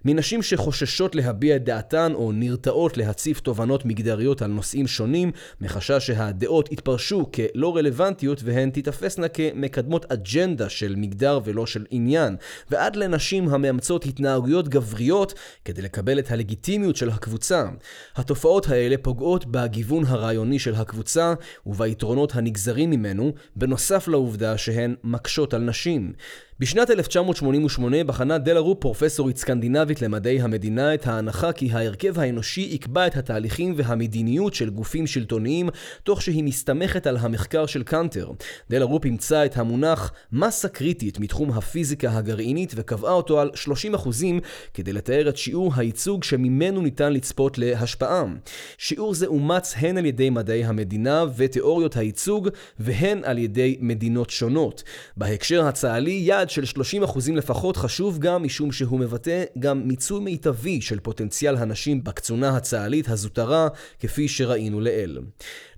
[0.09, 6.73] מנשים שחוששות להביע את דעתן או נרתעות להציף תובנות מגדריות על נושאים שונים, מחשש שהדעות
[6.73, 12.37] יתפרשו כלא רלוונטיות והן תיתפסנה כמקדמות אג'נדה של מגדר ולא של עניין,
[12.71, 17.65] ועד לנשים המאמצות התנהגויות גבריות כדי לקבל את הלגיטימיות של הקבוצה.
[18.17, 21.35] התופעות האלה פוגעות בגיוון הרעיוני של הקבוצה
[21.67, 26.13] וביתרונות הנגזרים ממנו, בנוסף לעובדה שהן מקשות על נשים.
[26.61, 33.17] בשנת 1988 בחנה דלרופ, פרופסורית סקנדינבית למדעי המדינה, את ההנחה כי ההרכב האנושי יקבע את
[33.17, 35.69] התהליכים והמדיניות של גופים שלטוניים,
[36.03, 38.31] תוך שהיא מסתמכת על המחקר של קאנטר.
[38.71, 43.51] דלרופ אימצה את המונח מסה קריטית מתחום הפיזיקה הגרעינית וקבעה אותו על
[43.95, 44.09] 30%
[44.75, 48.25] כדי לתאר את שיעור הייצוג שממנו ניתן לצפות להשפעה.
[48.79, 54.83] שיעור זה אומץ הן על ידי מדעי המדינה ותיאוריות הייצוג, והן על ידי מדינות שונות.
[55.17, 60.81] בהקשר הצה"לי, יעד יעד של 30% לפחות חשוב גם משום שהוא מבטא גם מיצוי מיטבי
[60.81, 63.69] של פוטנציאל הנשים בקצונה הצה"לית הזוטרה,
[64.01, 65.21] כפי שראינו לעיל.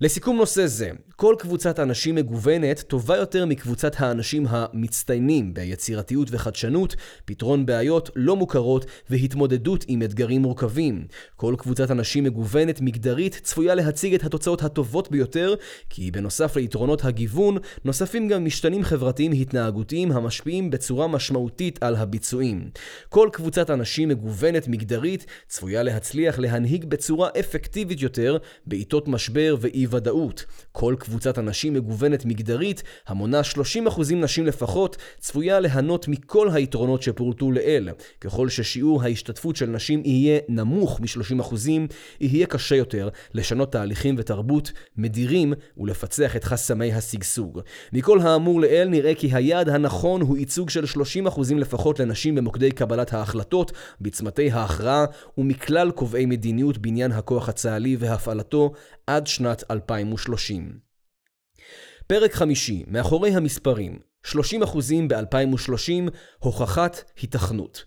[0.01, 7.65] לסיכום נושא זה, כל קבוצת אנשים מגוונת טובה יותר מקבוצת האנשים המצטיינים ביצירתיות וחדשנות, פתרון
[7.65, 11.05] בעיות לא מוכרות והתמודדות עם אתגרים מורכבים.
[11.35, 15.55] כל קבוצת אנשים מגוונת מגדרית צפויה להציג את התוצאות הטובות ביותר,
[15.89, 22.69] כי בנוסף ליתרונות הגיוון, נוספים גם משתנים חברתיים התנהגותיים המשפיעים משפיעים בצורה משמעותית על הביצועים.
[23.09, 30.45] כל קבוצת אנשים מגוונת מגדרית צפויה להצליח להנהיג בצורה אפקטיבית יותר בעיתות משבר ואי ודאות.
[30.71, 33.41] כל קבוצת אנשים מגוונת מגדרית, המונה
[33.87, 37.89] 30% נשים לפחות, צפויה ליהנות מכל היתרונות שפורטו לעיל.
[38.21, 41.55] ככל ששיעור ההשתתפות של נשים יהיה נמוך מ-30%,
[42.21, 47.61] יהיה קשה יותר לשנות תהליכים ותרבות מדירים ולפצח את חסמי השגשוג.
[47.93, 50.83] מכל האמור לעיל נראה כי היעד הנכון הוא ייצוג של
[51.27, 55.05] 30% לפחות לנשים במוקדי קבלת ההחלטות, בצמתי ההכרעה
[55.37, 58.71] ומכלל קובעי מדיניות בעניין הכוח הצה"לי והפעלתו
[59.07, 60.79] עד שנת 2030.
[62.07, 64.31] פרק חמישי, מאחורי המספרים, 30%
[65.07, 67.85] ב-2030, הוכחת היתכנות.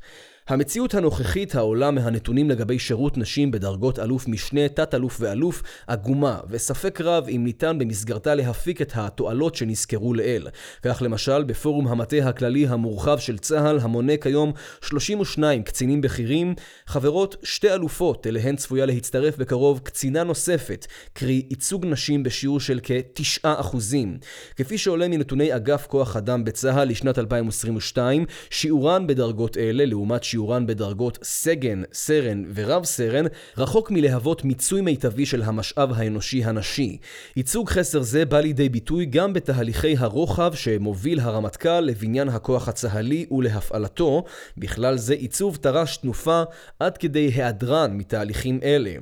[0.52, 7.26] המציאות הנוכחית העולה מהנתונים לגבי שירות נשים בדרגות אלוף משנה, תת-אלוף ואלוף, עגומה, וספק רב
[7.28, 10.48] אם ניתן במסגרתה להפיק את התועלות שנזכרו לעיל.
[10.82, 16.54] כך למשל, בפורום המטה הכללי המורחב של צה"ל, המונה כיום 32 קצינים בכירים,
[16.86, 23.76] חברות שתי אלופות, אליהן צפויה להצטרף בקרוב קצינה נוספת, קרי ייצוג נשים בשיעור של כ-9%.
[24.56, 31.18] כפי שעולה מנתוני אגף כוח אדם בצה"ל לשנת 2022, שיעורן בדרגות אלה, לעומת שיעורן בדרגות
[31.22, 33.24] סגן, סרן ורב סרן,
[33.58, 36.98] רחוק מלהוות מיצוי מיטבי של המשאב האנושי הנשי.
[37.36, 44.24] ייצוג חסר זה בא לידי ביטוי גם בתהליכי הרוחב שמוביל הרמטכ"ל לבניין הכוח הצה"לי ולהפעלתו,
[44.56, 46.42] בכלל זה עיצוב תר"ש תנופה
[46.80, 48.92] עד כדי היעדרן מתהליכים אלה.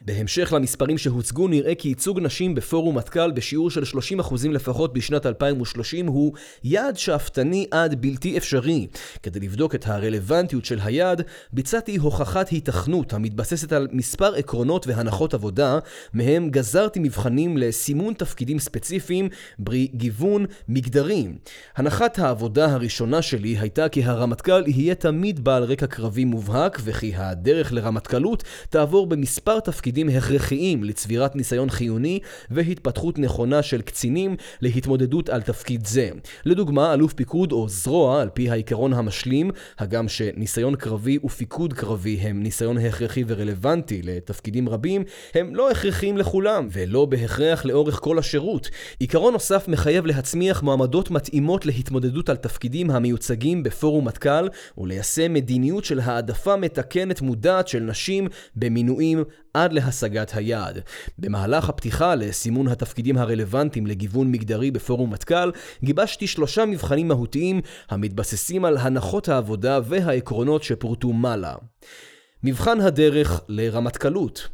[0.00, 3.82] בהמשך למספרים שהוצגו נראה כי ייצוג נשים בפורום מטכ"ל בשיעור של
[4.20, 6.32] 30% לפחות בשנת 2030 הוא
[6.64, 8.86] יעד שאפתני עד בלתי אפשרי.
[9.22, 15.78] כדי לבדוק את הרלוונטיות של היעד, ביצעתי הוכחת היתכנות המתבססת על מספר עקרונות והנחות עבודה,
[16.12, 21.28] מהם גזרתי מבחנים לסימון תפקידים ספציפיים, ברי גיוון מגדרי.
[21.76, 27.72] הנחת העבודה הראשונה שלי הייתה כי הרמטכ"ל יהיה תמיד בעל רקע קרבי מובהק, וכי הדרך
[27.72, 32.20] לרמטכ"לות תעבור במספר תפקידים תפקידים הכרחיים לצבירת ניסיון חיוני
[32.50, 36.10] והתפתחות נכונה של קצינים להתמודדות על תפקיד זה.
[36.44, 42.42] לדוגמה, אלוף פיקוד או זרוע, על פי העיקרון המשלים, הגם שניסיון קרבי ופיקוד קרבי הם
[42.42, 48.70] ניסיון הכרחי ורלוונטי לתפקידים רבים, הם לא הכרחיים לכולם, ולא בהכרח לאורך כל השירות.
[48.98, 54.48] עיקרון נוסף מחייב להצמיח מועמדות מתאימות להתמודדות על תפקידים המיוצגים בפורום מטכ"ל,
[54.78, 59.24] וליישם מדיניות של העדפה מתקנת מודעת של נשים במינויים
[59.64, 60.80] עד להשגת היעד.
[61.18, 65.50] במהלך הפתיחה לסימון התפקידים הרלוונטיים לגיוון מגדרי בפורום מטכ"ל,
[65.84, 71.54] גיבשתי שלושה מבחנים מהותיים המתבססים על הנחות העבודה והעקרונות שפורטו מעלה.
[72.44, 74.48] מבחן הדרך לרמטכ"לות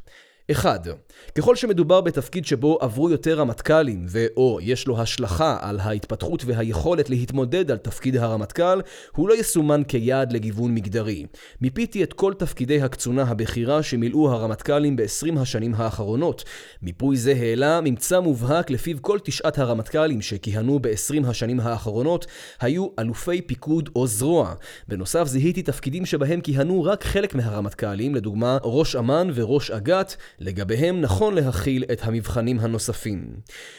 [0.51, 0.87] 1.
[1.35, 7.71] ככל שמדובר בתפקיד שבו עברו יותר רמטכ"לים ו/או יש לו השלכה על ההתפתחות והיכולת להתמודד
[7.71, 8.81] על תפקיד הרמטכ"ל,
[9.17, 11.27] הוא לא יסומן כיעד לגיוון מגדרי.
[11.61, 16.45] מיפיתי את כל תפקידי הקצונה הבכירה שמילאו הרמטכ"לים ב-20 השנים האחרונות.
[16.83, 22.27] מיפוי זה העלה ממצא מובהק לפיו כל תשעת הרמטכ"לים שכיהנו ב-20 השנים האחרונות
[22.61, 24.55] היו אלופי פיקוד או זרוע.
[24.89, 31.35] בנוסף זיהיתי תפקידים שבהם כיהנו רק חלק מהרמטכ"לים, לדוגמה ראש אמ"ן וראש אג"ת, לגביהם נכון
[31.35, 33.25] להכיל את המבחנים הנוספים.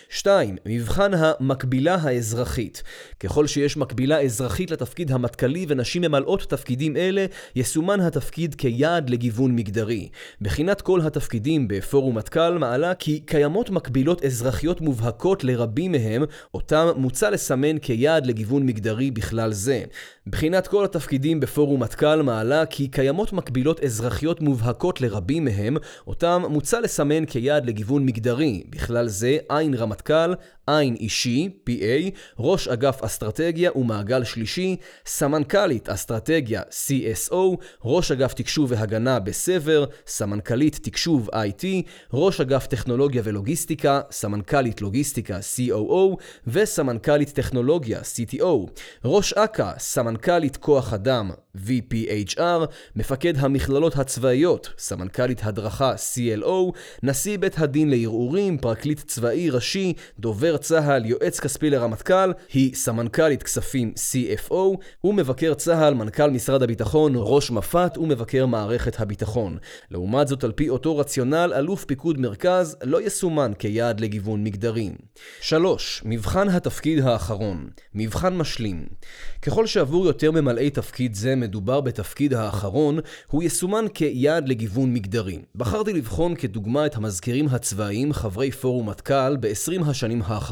[0.09, 0.55] 2.
[0.65, 2.83] מבחן המקבילה האזרחית.
[3.19, 10.09] ככל שיש מקבילה אזרחית לתפקיד המטכ"לי ונשים ממלאות תפקידים אלה, יסומן התפקיד כיעד לגיוון מגדרי.
[10.41, 17.29] בחינת כל התפקידים בפורום מטכ"ל מעלה כי קיימות מקבילות אזרחיות מובהקות לרבים מהם, אותם מוצע
[17.29, 19.83] לסמן כיעד לגיוון מגדרי בכלל זה.
[20.27, 26.79] בחינת כל התפקידים בפורום מטכ"ל מעלה כי קיימות מקבילות אזרחיות מובהקות לרבים מהם, אותם מוצע
[26.79, 30.33] לסמן כיעד לגיוון מגדרי, בכלל זה עין רמטכ"ל,
[30.67, 34.75] עין אישי, PA, ראש אגף אסטרטגיה ומעגל שלישי,
[35.05, 37.35] סמנכ"לית אסטרטגיה CSO,
[37.83, 41.65] ראש אגף תקשוב והגנה בסבר, סמנכ"לית תקשוב IT,
[42.13, 48.69] ראש אגף טכנולוגיה ולוגיסטיקה, סמנכ"לית לוגיסטיקה COO וסמנכ"לית טכנולוגיה CTO,
[49.05, 56.71] ראש אכ"א, סמנכ"לית כוח אדם VPHR, מפקד המכללות הצבאיות, סמנכ"לית הדרכה CLO,
[57.03, 63.93] נשיא בית הדין לערעורים, פרקליט צבאי ראשי, דובר צה"ל, יועץ כספי לרמטכ"ל, היא סמנכ"לית כספים
[63.95, 69.57] CFO, ומבקר צה"ל, מנכ"ל משרד הביטחון, ראש מפת ומבקר מערכת הביטחון.
[69.91, 74.89] לעומת זאת, על פי אותו רציונל, אלוף פיקוד מרכז לא יסומן כיעד לגיוון מגדרי.
[75.41, 76.01] 3.
[76.05, 78.85] מבחן התפקיד האחרון מבחן משלים
[79.41, 85.39] ככל שעבור יותר ממלאי תפקיד זה מדובר בתפקיד האחרון, הוא יסומן כיעד לגיוון מגדרי.
[85.55, 90.44] בחרתי לבחון כדוגמה את המזכירים הצבאיים חברי פורום מטכ"ל ב-20 השנים האחרונות,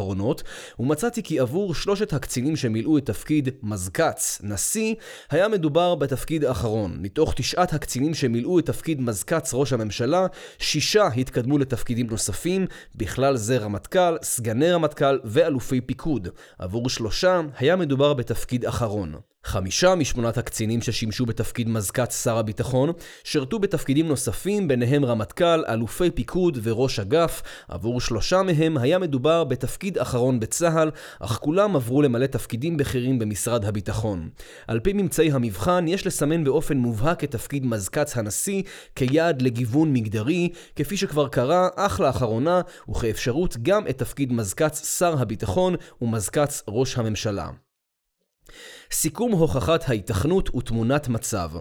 [0.80, 4.96] ומצאתי כי עבור שלושת הקצינים שמילאו את תפקיד מזק"ץ, נשיא,
[5.30, 6.98] היה מדובר בתפקיד האחרון.
[7.02, 10.28] מתוך תשעת הקצינים שמילאו את תפקיד מזק"ץ ראש הממשלה,
[10.60, 16.28] שישה התקדמו לתפקידים נוספים, בכלל זה רמטכ"ל, סגני רמטכ"ל ואלופי פיקוד.
[16.60, 19.33] עבור שלושה היה מדובר בתפקיד אחרון.
[19.46, 22.90] חמישה משמונת הקצינים ששימשו בתפקיד מזכ"ץ שר הביטחון
[23.24, 27.42] שירתו בתפקידים נוספים, ביניהם רמטכ"ל, אלופי פיקוד וראש אגף.
[27.68, 33.66] עבור שלושה מהם היה מדובר בתפקיד אחרון בצה"ל, אך כולם עברו למלא תפקידים בכירים במשרד
[33.66, 34.30] הביטחון.
[34.68, 38.64] על פי ממצאי המבחן, יש לסמן באופן מובהק את תפקיד מזכ"ץ הנשיא
[38.96, 45.76] כיעד לגיוון מגדרי, כפי שכבר קרה אך לאחרונה, וכאפשרות גם את תפקיד מזכ"ץ שר הביטחון
[46.02, 47.63] ומזכ"ץ ראש הממשלה.
[48.94, 51.52] סיכום הוכחת ההיתכנות ותמונת מצב.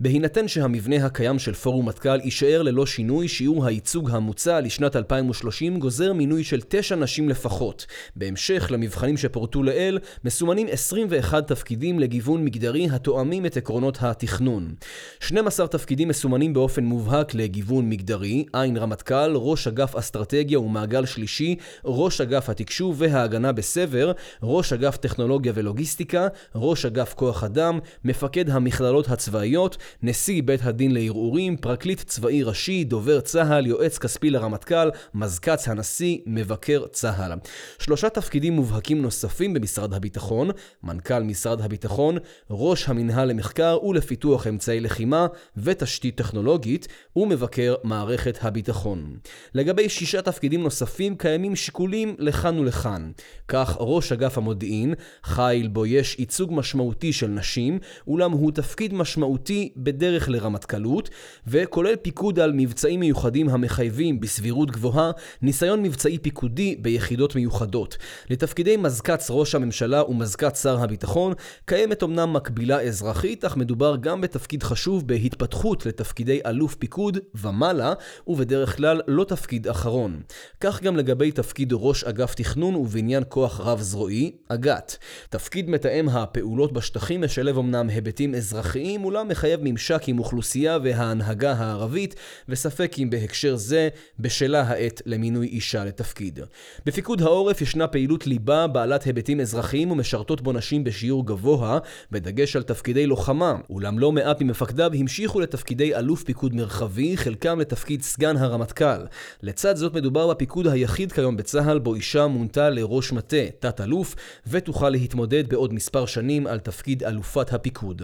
[0.00, 6.12] בהינתן שהמבנה הקיים של פורום מטכ"ל יישאר ללא שינוי, שיעור הייצוג המוצע לשנת 2030 גוזר
[6.12, 7.86] מינוי של תשע נשים לפחות.
[8.16, 14.74] בהמשך למבחנים שפורטו לעיל, מסומנים 21 תפקידים לגיוון מגדרי התואמים את עקרונות התכנון.
[15.20, 22.20] 12 תפקידים מסומנים באופן מובהק לגיוון מגדרי, עין רמטכ"ל, ראש אגף אסטרטגיה ומעגל שלישי, ראש
[22.20, 29.08] אגף התקשוב וההגנה בסבר, ראש אגף טכנולוגיה ולוגיסטיקה, ראש ראש אגף כוח אדם, מפקד המכללות
[29.08, 36.18] הצבאיות, נשיא בית הדין לערעורים, פרקליט צבאי ראשי, דובר צה"ל, יועץ כספי לרמטכ"ל, מזכ"ץ הנשיא,
[36.26, 37.32] מבקר צה"ל.
[37.78, 40.50] שלושה תפקידים מובהקים נוספים במשרד הביטחון,
[40.82, 42.18] מנכ"ל משרד הביטחון,
[42.50, 49.16] ראש המינהל למחקר ולפיתוח אמצעי לחימה ותשתית טכנולוגית, ומבקר מערכת הביטחון.
[49.54, 53.12] לגבי שישה תפקידים נוספים קיימים שיקולים לכאן ולכאן.
[53.48, 59.72] כך ראש אגף המודיעין, חיל בו יש ייצוג משמעותי של נשים, אולם הוא תפקיד משמעותי
[59.76, 61.10] בדרך לרמטכ"לות,
[61.46, 65.10] וכולל פיקוד על מבצעים מיוחדים המחייבים בסבירות גבוהה
[65.42, 67.96] ניסיון מבצעי פיקודי ביחידות מיוחדות.
[68.30, 71.32] לתפקידי מזכ"ץ ראש הממשלה ומזכ"ץ שר הביטחון
[71.64, 77.92] קיימת אמנם מקבילה אזרחית, אך מדובר גם בתפקיד חשוב בהתפתחות לתפקידי אלוף פיקוד ומעלה,
[78.26, 80.20] ובדרך כלל לא תפקיד אחרון.
[80.60, 84.96] כך גם לגבי תפקיד ראש אגף תכנון ובניין כוח רב-זרועי, אג"ת.
[85.30, 91.52] תפקיד מתאם הפעולות הפעולות בשטחים משלב אמנם היבטים אזרחיים, אולם מחייב ממשק עם אוכלוסייה וההנהגה
[91.52, 92.14] הערבית,
[92.48, 93.88] וספק אם בהקשר זה
[94.18, 96.40] בשלה העת למינוי אישה לתפקיד.
[96.86, 101.78] בפיקוד העורף ישנה פעילות ליבה בעלת היבטים אזרחיים ומשרתות בו נשים בשיעור גבוה,
[102.10, 108.02] בדגש על תפקידי לוחמה, אולם לא מעט ממפקדיו המשיכו לתפקידי אלוף פיקוד מרחבי, חלקם לתפקיד
[108.02, 109.04] סגן הרמטכ"ל.
[109.42, 114.14] לצד זאת מדובר בפיקוד היחיד כיום בצה"ל בו אישה מונתה לראש מטה, תת-אלוף,
[114.46, 118.02] ותוכל להתמודד בעוד מספר שנים על תפקיד אלופת הפיקוד.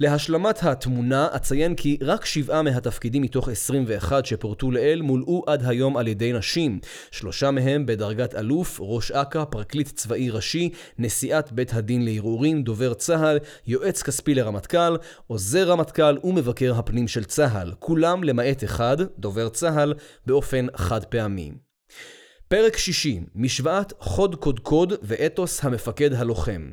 [0.00, 6.08] להשלמת התמונה אציין כי רק שבעה מהתפקידים מתוך 21 שפורטו לעיל מולאו עד היום על
[6.08, 6.80] ידי נשים.
[7.10, 13.38] שלושה מהם בדרגת אלוף, ראש אכ"א, פרקליט צבאי ראשי, נשיאת בית הדין לערעורים, דובר צה"ל,
[13.66, 14.96] יועץ כספי לרמטכ"ל,
[15.26, 17.72] עוזר רמטכ"ל ומבקר הפנים של צה"ל.
[17.78, 19.94] כולם למעט אחד, דובר צה"ל,
[20.26, 21.52] באופן חד פעמי.
[22.48, 26.70] פרק שישי, משוואת חוד קודקוד ואתוס המפקד הלוחם.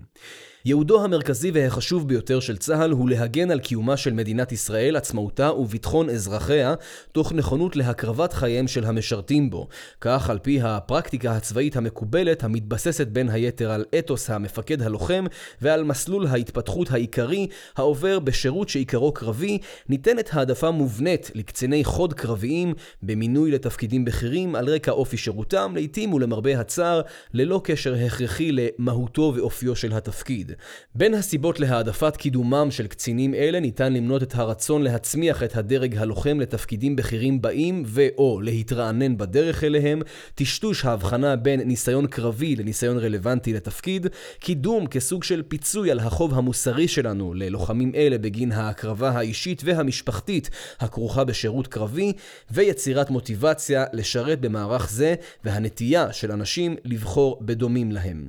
[0.65, 6.09] ייעודו המרכזי והחשוב ביותר של צה"ל הוא להגן על קיומה של מדינת ישראל, עצמאותה וביטחון
[6.09, 6.73] אזרחיה,
[7.11, 9.67] תוך נכונות להקרבת חייהם של המשרתים בו.
[10.01, 15.25] כך, על פי הפרקטיקה הצבאית המקובלת, המתבססת בין היתר על אתוס המפקד הלוחם
[15.61, 19.57] ועל מסלול ההתפתחות העיקרי, העובר בשירות שעיקרו קרבי,
[19.89, 26.59] ניתנת העדפה מובנית לקציני חוד קרביים במינוי לתפקידים בכירים על רקע אופי שירותם, לעתים ולמרבה
[26.59, 27.01] הצער,
[27.33, 30.52] ללא קשר הכרחי למהותו ואופיו של התפקיד.
[30.95, 36.39] בין הסיבות להעדפת קידומם של קצינים אלה ניתן למנות את הרצון להצמיח את הדרג הלוחם
[36.39, 40.01] לתפקידים בכירים באים ו/או להתרענן בדרך אליהם,
[40.35, 44.07] טשטוש ההבחנה בין ניסיון קרבי לניסיון רלוונטי לתפקיד,
[44.39, 51.23] קידום כסוג של פיצוי על החוב המוסרי שלנו ללוחמים אלה בגין ההקרבה האישית והמשפחתית הכרוכה
[51.23, 52.13] בשירות קרבי,
[52.51, 58.27] ויצירת מוטיבציה לשרת במערך זה והנטייה של אנשים לבחור בדומים להם.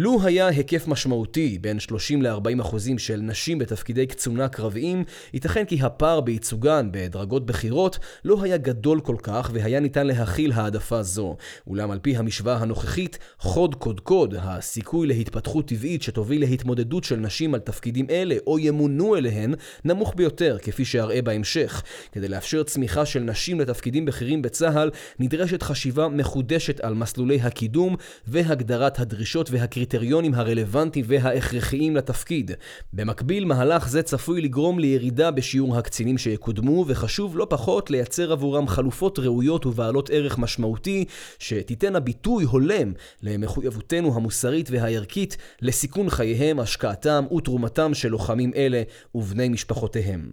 [0.00, 5.78] לו היה היקף משמעותי בין 30 ל-40 אחוזים של נשים בתפקידי קצונה קרביים, ייתכן כי
[5.82, 11.36] הפער בייצוגן בדרגות בכירות לא היה גדול כל כך והיה ניתן להכיל העדפה זו.
[11.66, 17.60] אולם על פי המשוואה הנוכחית, חוד קודקוד, הסיכוי להתפתחות טבעית שתוביל להתמודדות של נשים על
[17.60, 21.82] תפקידים אלה או ימונו אליהן, נמוך ביותר, כפי שאראה בהמשך.
[22.12, 27.96] כדי לאפשר צמיחה של נשים לתפקידים בכירים בצה"ל, נדרשת חשיבה מחודשת על מסלולי הקידום
[28.26, 29.87] והגדרת הדרישות והקריטריונים.
[29.88, 32.50] הקריטריונים הרלוונטיים וההכרחיים לתפקיד.
[32.92, 39.18] במקביל, מהלך זה צפוי לגרום לירידה בשיעור הקצינים שיקודמו, וחשוב לא פחות לייצר עבורם חלופות
[39.18, 41.04] ראויות ובעלות ערך משמעותי,
[41.38, 48.82] שתיתנה ביטוי הולם למחויבותנו המוסרית והערכית לסיכון חייהם, השקעתם ותרומתם של לוחמים אלה
[49.14, 50.30] ובני משפחותיהם.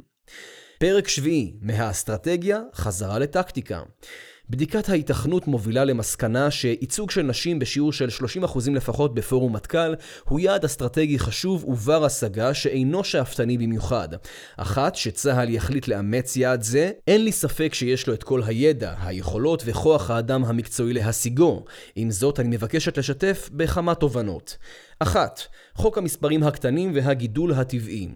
[0.80, 3.82] פרק שביעי, מהאסטרטגיה חזרה לטקטיקה.
[4.50, 8.10] בדיקת ההיתכנות מובילה למסקנה שייצוג של נשים בשיעור של
[8.44, 14.10] 30% לפחות בפורום מטכ"ל הוא יעד אסטרטגי חשוב ובר השגה שאינו שאפתני במיוחד.
[14.58, 19.64] אחת, שצה"ל יחליט לאמץ יעד זה, אין לי ספק שיש לו את כל הידע, היכולות
[19.66, 21.66] וכוח האדם המקצועי להשיגו.
[21.96, 24.58] עם זאת, אני מבקשת לשתף בכמה תובנות.
[25.00, 25.42] אחת,
[25.76, 28.10] חוק המספרים הקטנים והגידול הטבעי.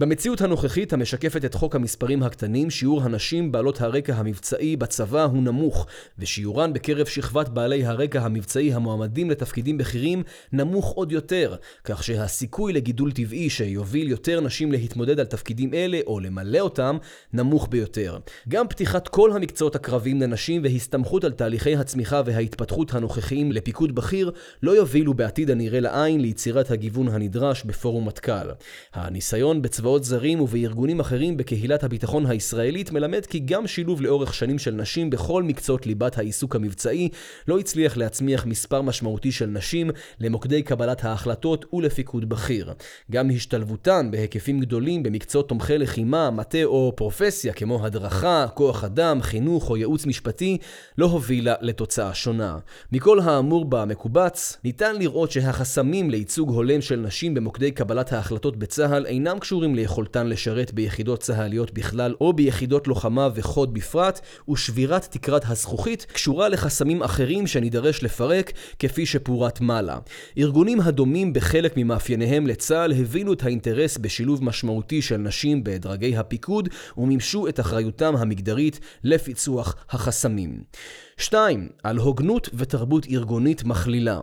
[0.00, 5.86] במציאות הנוכחית המשקפת את חוק המספרים הקטנים, שיעור הנשים בעלות הרקע המבצעי בצבא הוא נמוך,
[6.18, 10.22] ושיעורן בקרב שכבת בעלי הרקע המבצעי המועמדים לתפקידים בכירים
[10.52, 16.20] נמוך עוד יותר, כך שהסיכוי לגידול טבעי שיוביל יותר נשים להתמודד על תפקידים אלה או
[16.20, 16.96] למלא אותם,
[17.32, 18.18] נמוך ביותר.
[18.48, 24.30] גם פתיחת כל המקצועות הקרביים לנשים והסתמכות על תהליכי הצמיחה וההתפתחות הנוכחיים לפיקוד בכיר,
[24.62, 28.50] לא יובילו בעתיד הנראה לעין ליצירת הגיוון הנדרש בפורום מטכ"ל.
[28.94, 34.58] הניסיון בצבא בצבאות זרים ובארגונים אחרים בקהילת הביטחון הישראלית מלמד כי גם שילוב לאורך שנים
[34.58, 37.08] של נשים בכל מקצועות ליבת העיסוק המבצעי
[37.48, 42.72] לא הצליח להצמיח מספר משמעותי של נשים למוקדי קבלת ההחלטות ולפיקוד בכיר.
[43.10, 49.70] גם השתלבותן בהיקפים גדולים במקצועות תומכי לחימה, מטה או פרופסיה כמו הדרכה, כוח אדם, חינוך
[49.70, 50.58] או ייעוץ משפטי
[50.98, 52.58] לא הובילה לתוצאה שונה.
[52.92, 59.38] מכל האמור במקובץ, ניתן לראות שהחסמים לייצוג הולם של נשים במוקדי קבלת ההחלטות בצה"ל אינם
[59.38, 66.48] קשורים ליכולתן לשרת ביחידות צה"ליות בכלל או ביחידות לוחמה וחוד בפרט, ושבירת תקרת הזכוכית קשורה
[66.48, 69.98] לחסמים אחרים שנידרש לפרק, כפי שפורט מעלה.
[70.38, 77.48] ארגונים הדומים בחלק ממאפייניהם לצה"ל הבינו את האינטרס בשילוב משמעותי של נשים בדרגי הפיקוד, ומימשו
[77.48, 80.62] את אחריותם המגדרית לפיצוח החסמים.
[81.20, 81.68] 2.
[81.82, 84.20] על הוגנות ותרבות ארגונית מכלילה.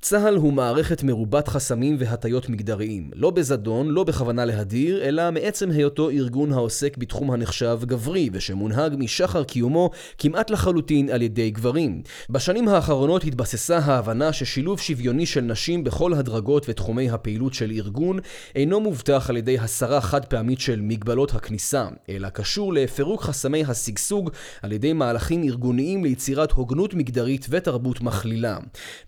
[0.00, 6.10] צה"ל הוא מערכת מרובת חסמים והטיות מגדריים, לא בזדון, לא בכוונה להדיר, אלא מעצם היותו
[6.10, 12.02] ארגון העוסק בתחום הנחשב גברי, ושמונהג משחר קיומו כמעט לחלוטין על ידי גברים.
[12.30, 18.18] בשנים האחרונות התבססה ההבנה ששילוב שוויוני של נשים בכל הדרגות ותחומי הפעילות של ארגון
[18.54, 24.30] אינו מובטח על ידי הסרה חד פעמית של מגבלות הכניסה, אלא קשור לפירוק חסמי השגשוג
[24.62, 28.58] על ידי מהלכים ארגוניים ליצירת יצירת הוגנות מגדרית ותרבות מכלילה.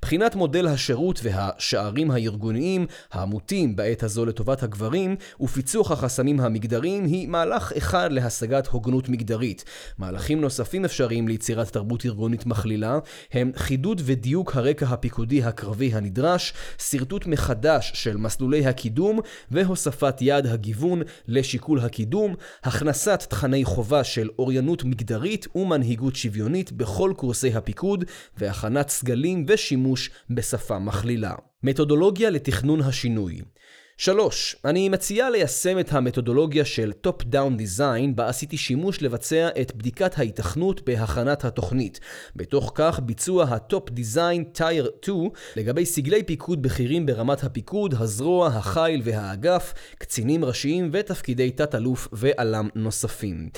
[0.03, 7.72] בחינת מודל השירות והשערים הארגוניים המוטים בעת הזו לטובת הגברים ופיצוח החסמים המגדריים היא מהלך
[7.77, 9.64] אחד להשגת הוגנות מגדרית.
[9.99, 12.99] מהלכים נוספים אפשריים ליצירת תרבות ארגונית מכלילה
[13.33, 19.20] הם חידוד ודיוק הרקע הפיקודי הקרבי הנדרש, שרטוט מחדש של מסלולי הקידום
[19.51, 27.53] והוספת יעד הגיוון לשיקול הקידום, הכנסת תכני חובה של אוריינות מגדרית ומנהיגות שוויונית בכל קורסי
[27.55, 28.05] הפיקוד
[28.37, 31.35] והכנת סגלים ושימוש בשפה מכלילה.
[31.62, 33.41] מתודולוגיה לתכנון השינוי
[33.97, 34.57] 3.
[34.65, 40.85] אני מציע ליישם את המתודולוגיה של Top-Down Design בה עשיתי שימוש לבצע את בדיקת ההיתכנות
[40.87, 42.01] בהכנת התוכנית.
[42.37, 49.01] בתוך כך ביצוע ה-Top Design Tire 2 לגבי סגלי פיקוד בכירים ברמת הפיקוד, הזרוע, החיל
[49.05, 53.49] והאגף, קצינים ראשיים ותפקידי תת-אלוף ועלם נוספים.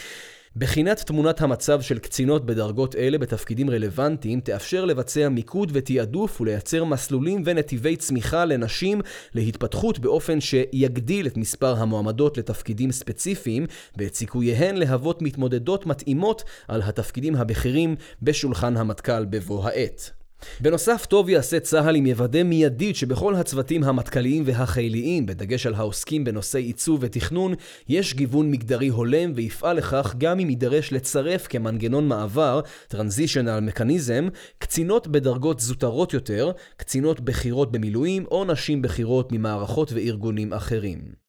[0.59, 7.43] בחינת תמונת המצב של קצינות בדרגות אלה בתפקידים רלוונטיים תאפשר לבצע מיקוד ותעדוף ולייצר מסלולים
[7.45, 9.01] ונתיבי צמיחה לנשים
[9.35, 17.35] להתפתחות באופן שיגדיל את מספר המועמדות לתפקידים ספציפיים ואת סיכוייהן להוות מתמודדות מתאימות על התפקידים
[17.35, 20.11] הבכירים בשולחן המטכ"ל בבוא העת.
[20.61, 26.63] בנוסף, טוב יעשה צה"ל אם יוודא מיידית שבכל הצוותים המטכ"ליים והחיליים, בדגש על העוסקים בנושאי
[26.63, 27.55] עיצוב ותכנון,
[27.89, 32.61] יש גיוון מגדרי הולם ויפעל לכך גם אם יידרש לצרף כמנגנון מעבר,
[32.93, 41.26] Transitional Mechanism, קצינות בדרגות זוטרות יותר, קצינות בכירות במילואים או נשים בכירות ממערכות וארגונים אחרים.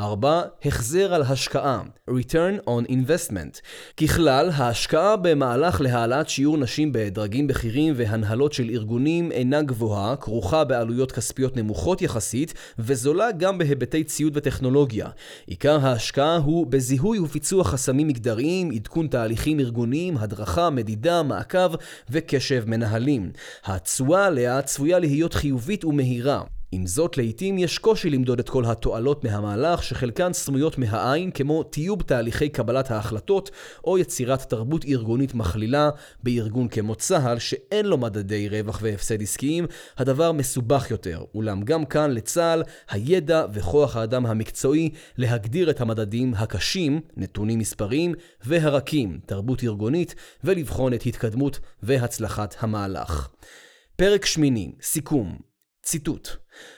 [0.00, 0.42] 4.
[0.64, 3.60] החזר על השקעה Return on Investment
[3.96, 11.12] ככלל, ההשקעה במהלך להעלאת שיעור נשים בדרגים בכירים והנהלות של ארגונים אינה גבוהה, כרוכה בעלויות
[11.12, 15.08] כספיות נמוכות יחסית, וזולה גם בהיבטי ציוד וטכנולוגיה.
[15.46, 21.74] עיקר ההשקעה הוא בזיהוי ופיצוח חסמים מגדריים, עדכון תהליכים ארגוניים, הדרכה, מדידה, מעקב
[22.10, 23.30] וקשב מנהלים.
[23.64, 26.42] התשואה עליה צפויה להיות חיובית ומהירה.
[26.72, 32.02] עם זאת, לעיתים יש קושי למדוד את כל התועלות מהמהלך, שחלקן סמויות מהעין, כמו טיוב
[32.02, 33.50] תהליכי קבלת ההחלטות,
[33.84, 35.90] או יצירת תרבות ארגונית מכלילה
[36.22, 39.66] בארגון כמו צה"ל, שאין לו מדדי רווח והפסד עסקיים,
[39.98, 41.24] הדבר מסובך יותר.
[41.34, 48.14] אולם גם כאן לצה"ל, הידע וכוח האדם המקצועי להגדיר את המדדים הקשים, נתונים מספריים,
[48.44, 50.14] והרכים, תרבות ארגונית,
[50.44, 53.28] ולבחון את התקדמות והצלחת המהלך.
[53.96, 55.49] פרק שמיני, סיכום
[55.82, 56.28] ציטוט: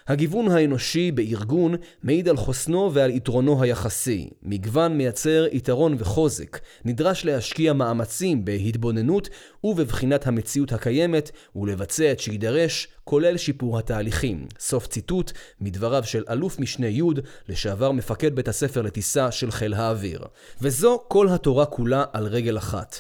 [0.09, 4.31] הגיוון האנושי בארגון מעיד על חוסנו ועל יתרונו היחסי.
[4.43, 6.59] מגוון מייצר יתרון וחוזק.
[6.85, 9.29] נדרש להשקיע מאמצים בהתבוננות
[9.65, 14.47] ובבחינת המציאות הקיימת ולבצע את שידרש, כולל שיפור התהליכים.
[14.59, 17.03] סוף ציטוט מדבריו של אלוף משנה י',
[17.49, 20.25] לשעבר מפקד בית הספר לטיסה של חיל האוויר.
[20.61, 22.97] וזו כל התורה כולה על רגל אחת.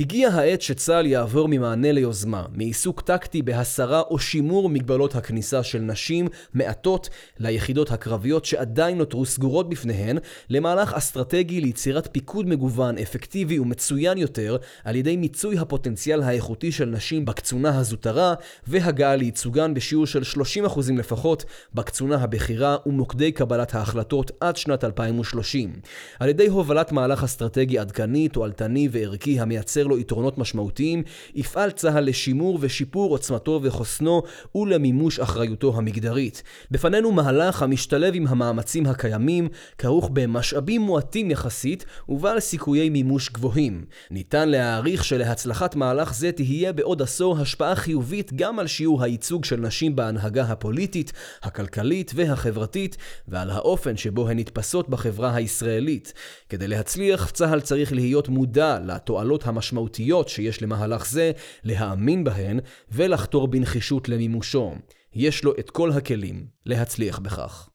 [0.00, 6.28] הגיע העת שצה"ל יעבור ממענה ליוזמה, מעיסוק טקטי בהסרה או שימור מגבלות הכניסה של נשים
[6.54, 10.18] מעטות ליחידות הקרביות שעדיין נותרו סגורות בפניהן,
[10.50, 17.24] למהלך אסטרטגי ליצירת פיקוד מגוון, אפקטיבי ומצוין יותר, על ידי מיצוי הפוטנציאל האיכותי של נשים
[17.24, 18.34] בקצונה הזוטרה,
[18.66, 20.22] והגעה לייצוגן בשיעור של
[20.66, 21.44] 30% לפחות
[21.74, 25.72] בקצונה הבכירה ומוקדי קבלת ההחלטות עד שנת 2030.
[26.20, 31.02] על ידי הובלת מהלך אסטרטגי עדכני, תועלתני וערכי המייצר לו יתרונות משמעותיים,
[31.34, 34.22] יפעל צה"ל לשימור ושיפור עוצמתו וחוסנו
[34.54, 36.42] ולמימוש אחריותו המגדרית.
[36.70, 43.84] בפנינו מהלך המשתלב עם המאמצים הקיימים, כרוך במשאבים מועטים יחסית ובעל סיכויי מימוש גבוהים.
[44.10, 49.56] ניתן להעריך שלהצלחת מהלך זה תהיה בעוד עשור השפעה חיובית גם על שיעור הייצוג של
[49.56, 51.12] נשים בהנהגה הפוליטית,
[51.42, 52.96] הכלכלית והחברתית,
[53.28, 56.12] ועל האופן שבו הן נתפסות בחברה הישראלית.
[56.48, 61.32] כדי להצליח, צה"ל צריך להיות מודע לתועלות המשמעותיות המשמעותיות שיש למהלך זה,
[61.64, 62.60] להאמין בהן
[62.90, 64.74] ולחתור בנחישות למימושו.
[65.14, 67.69] יש לו את כל הכלים להצליח בכך.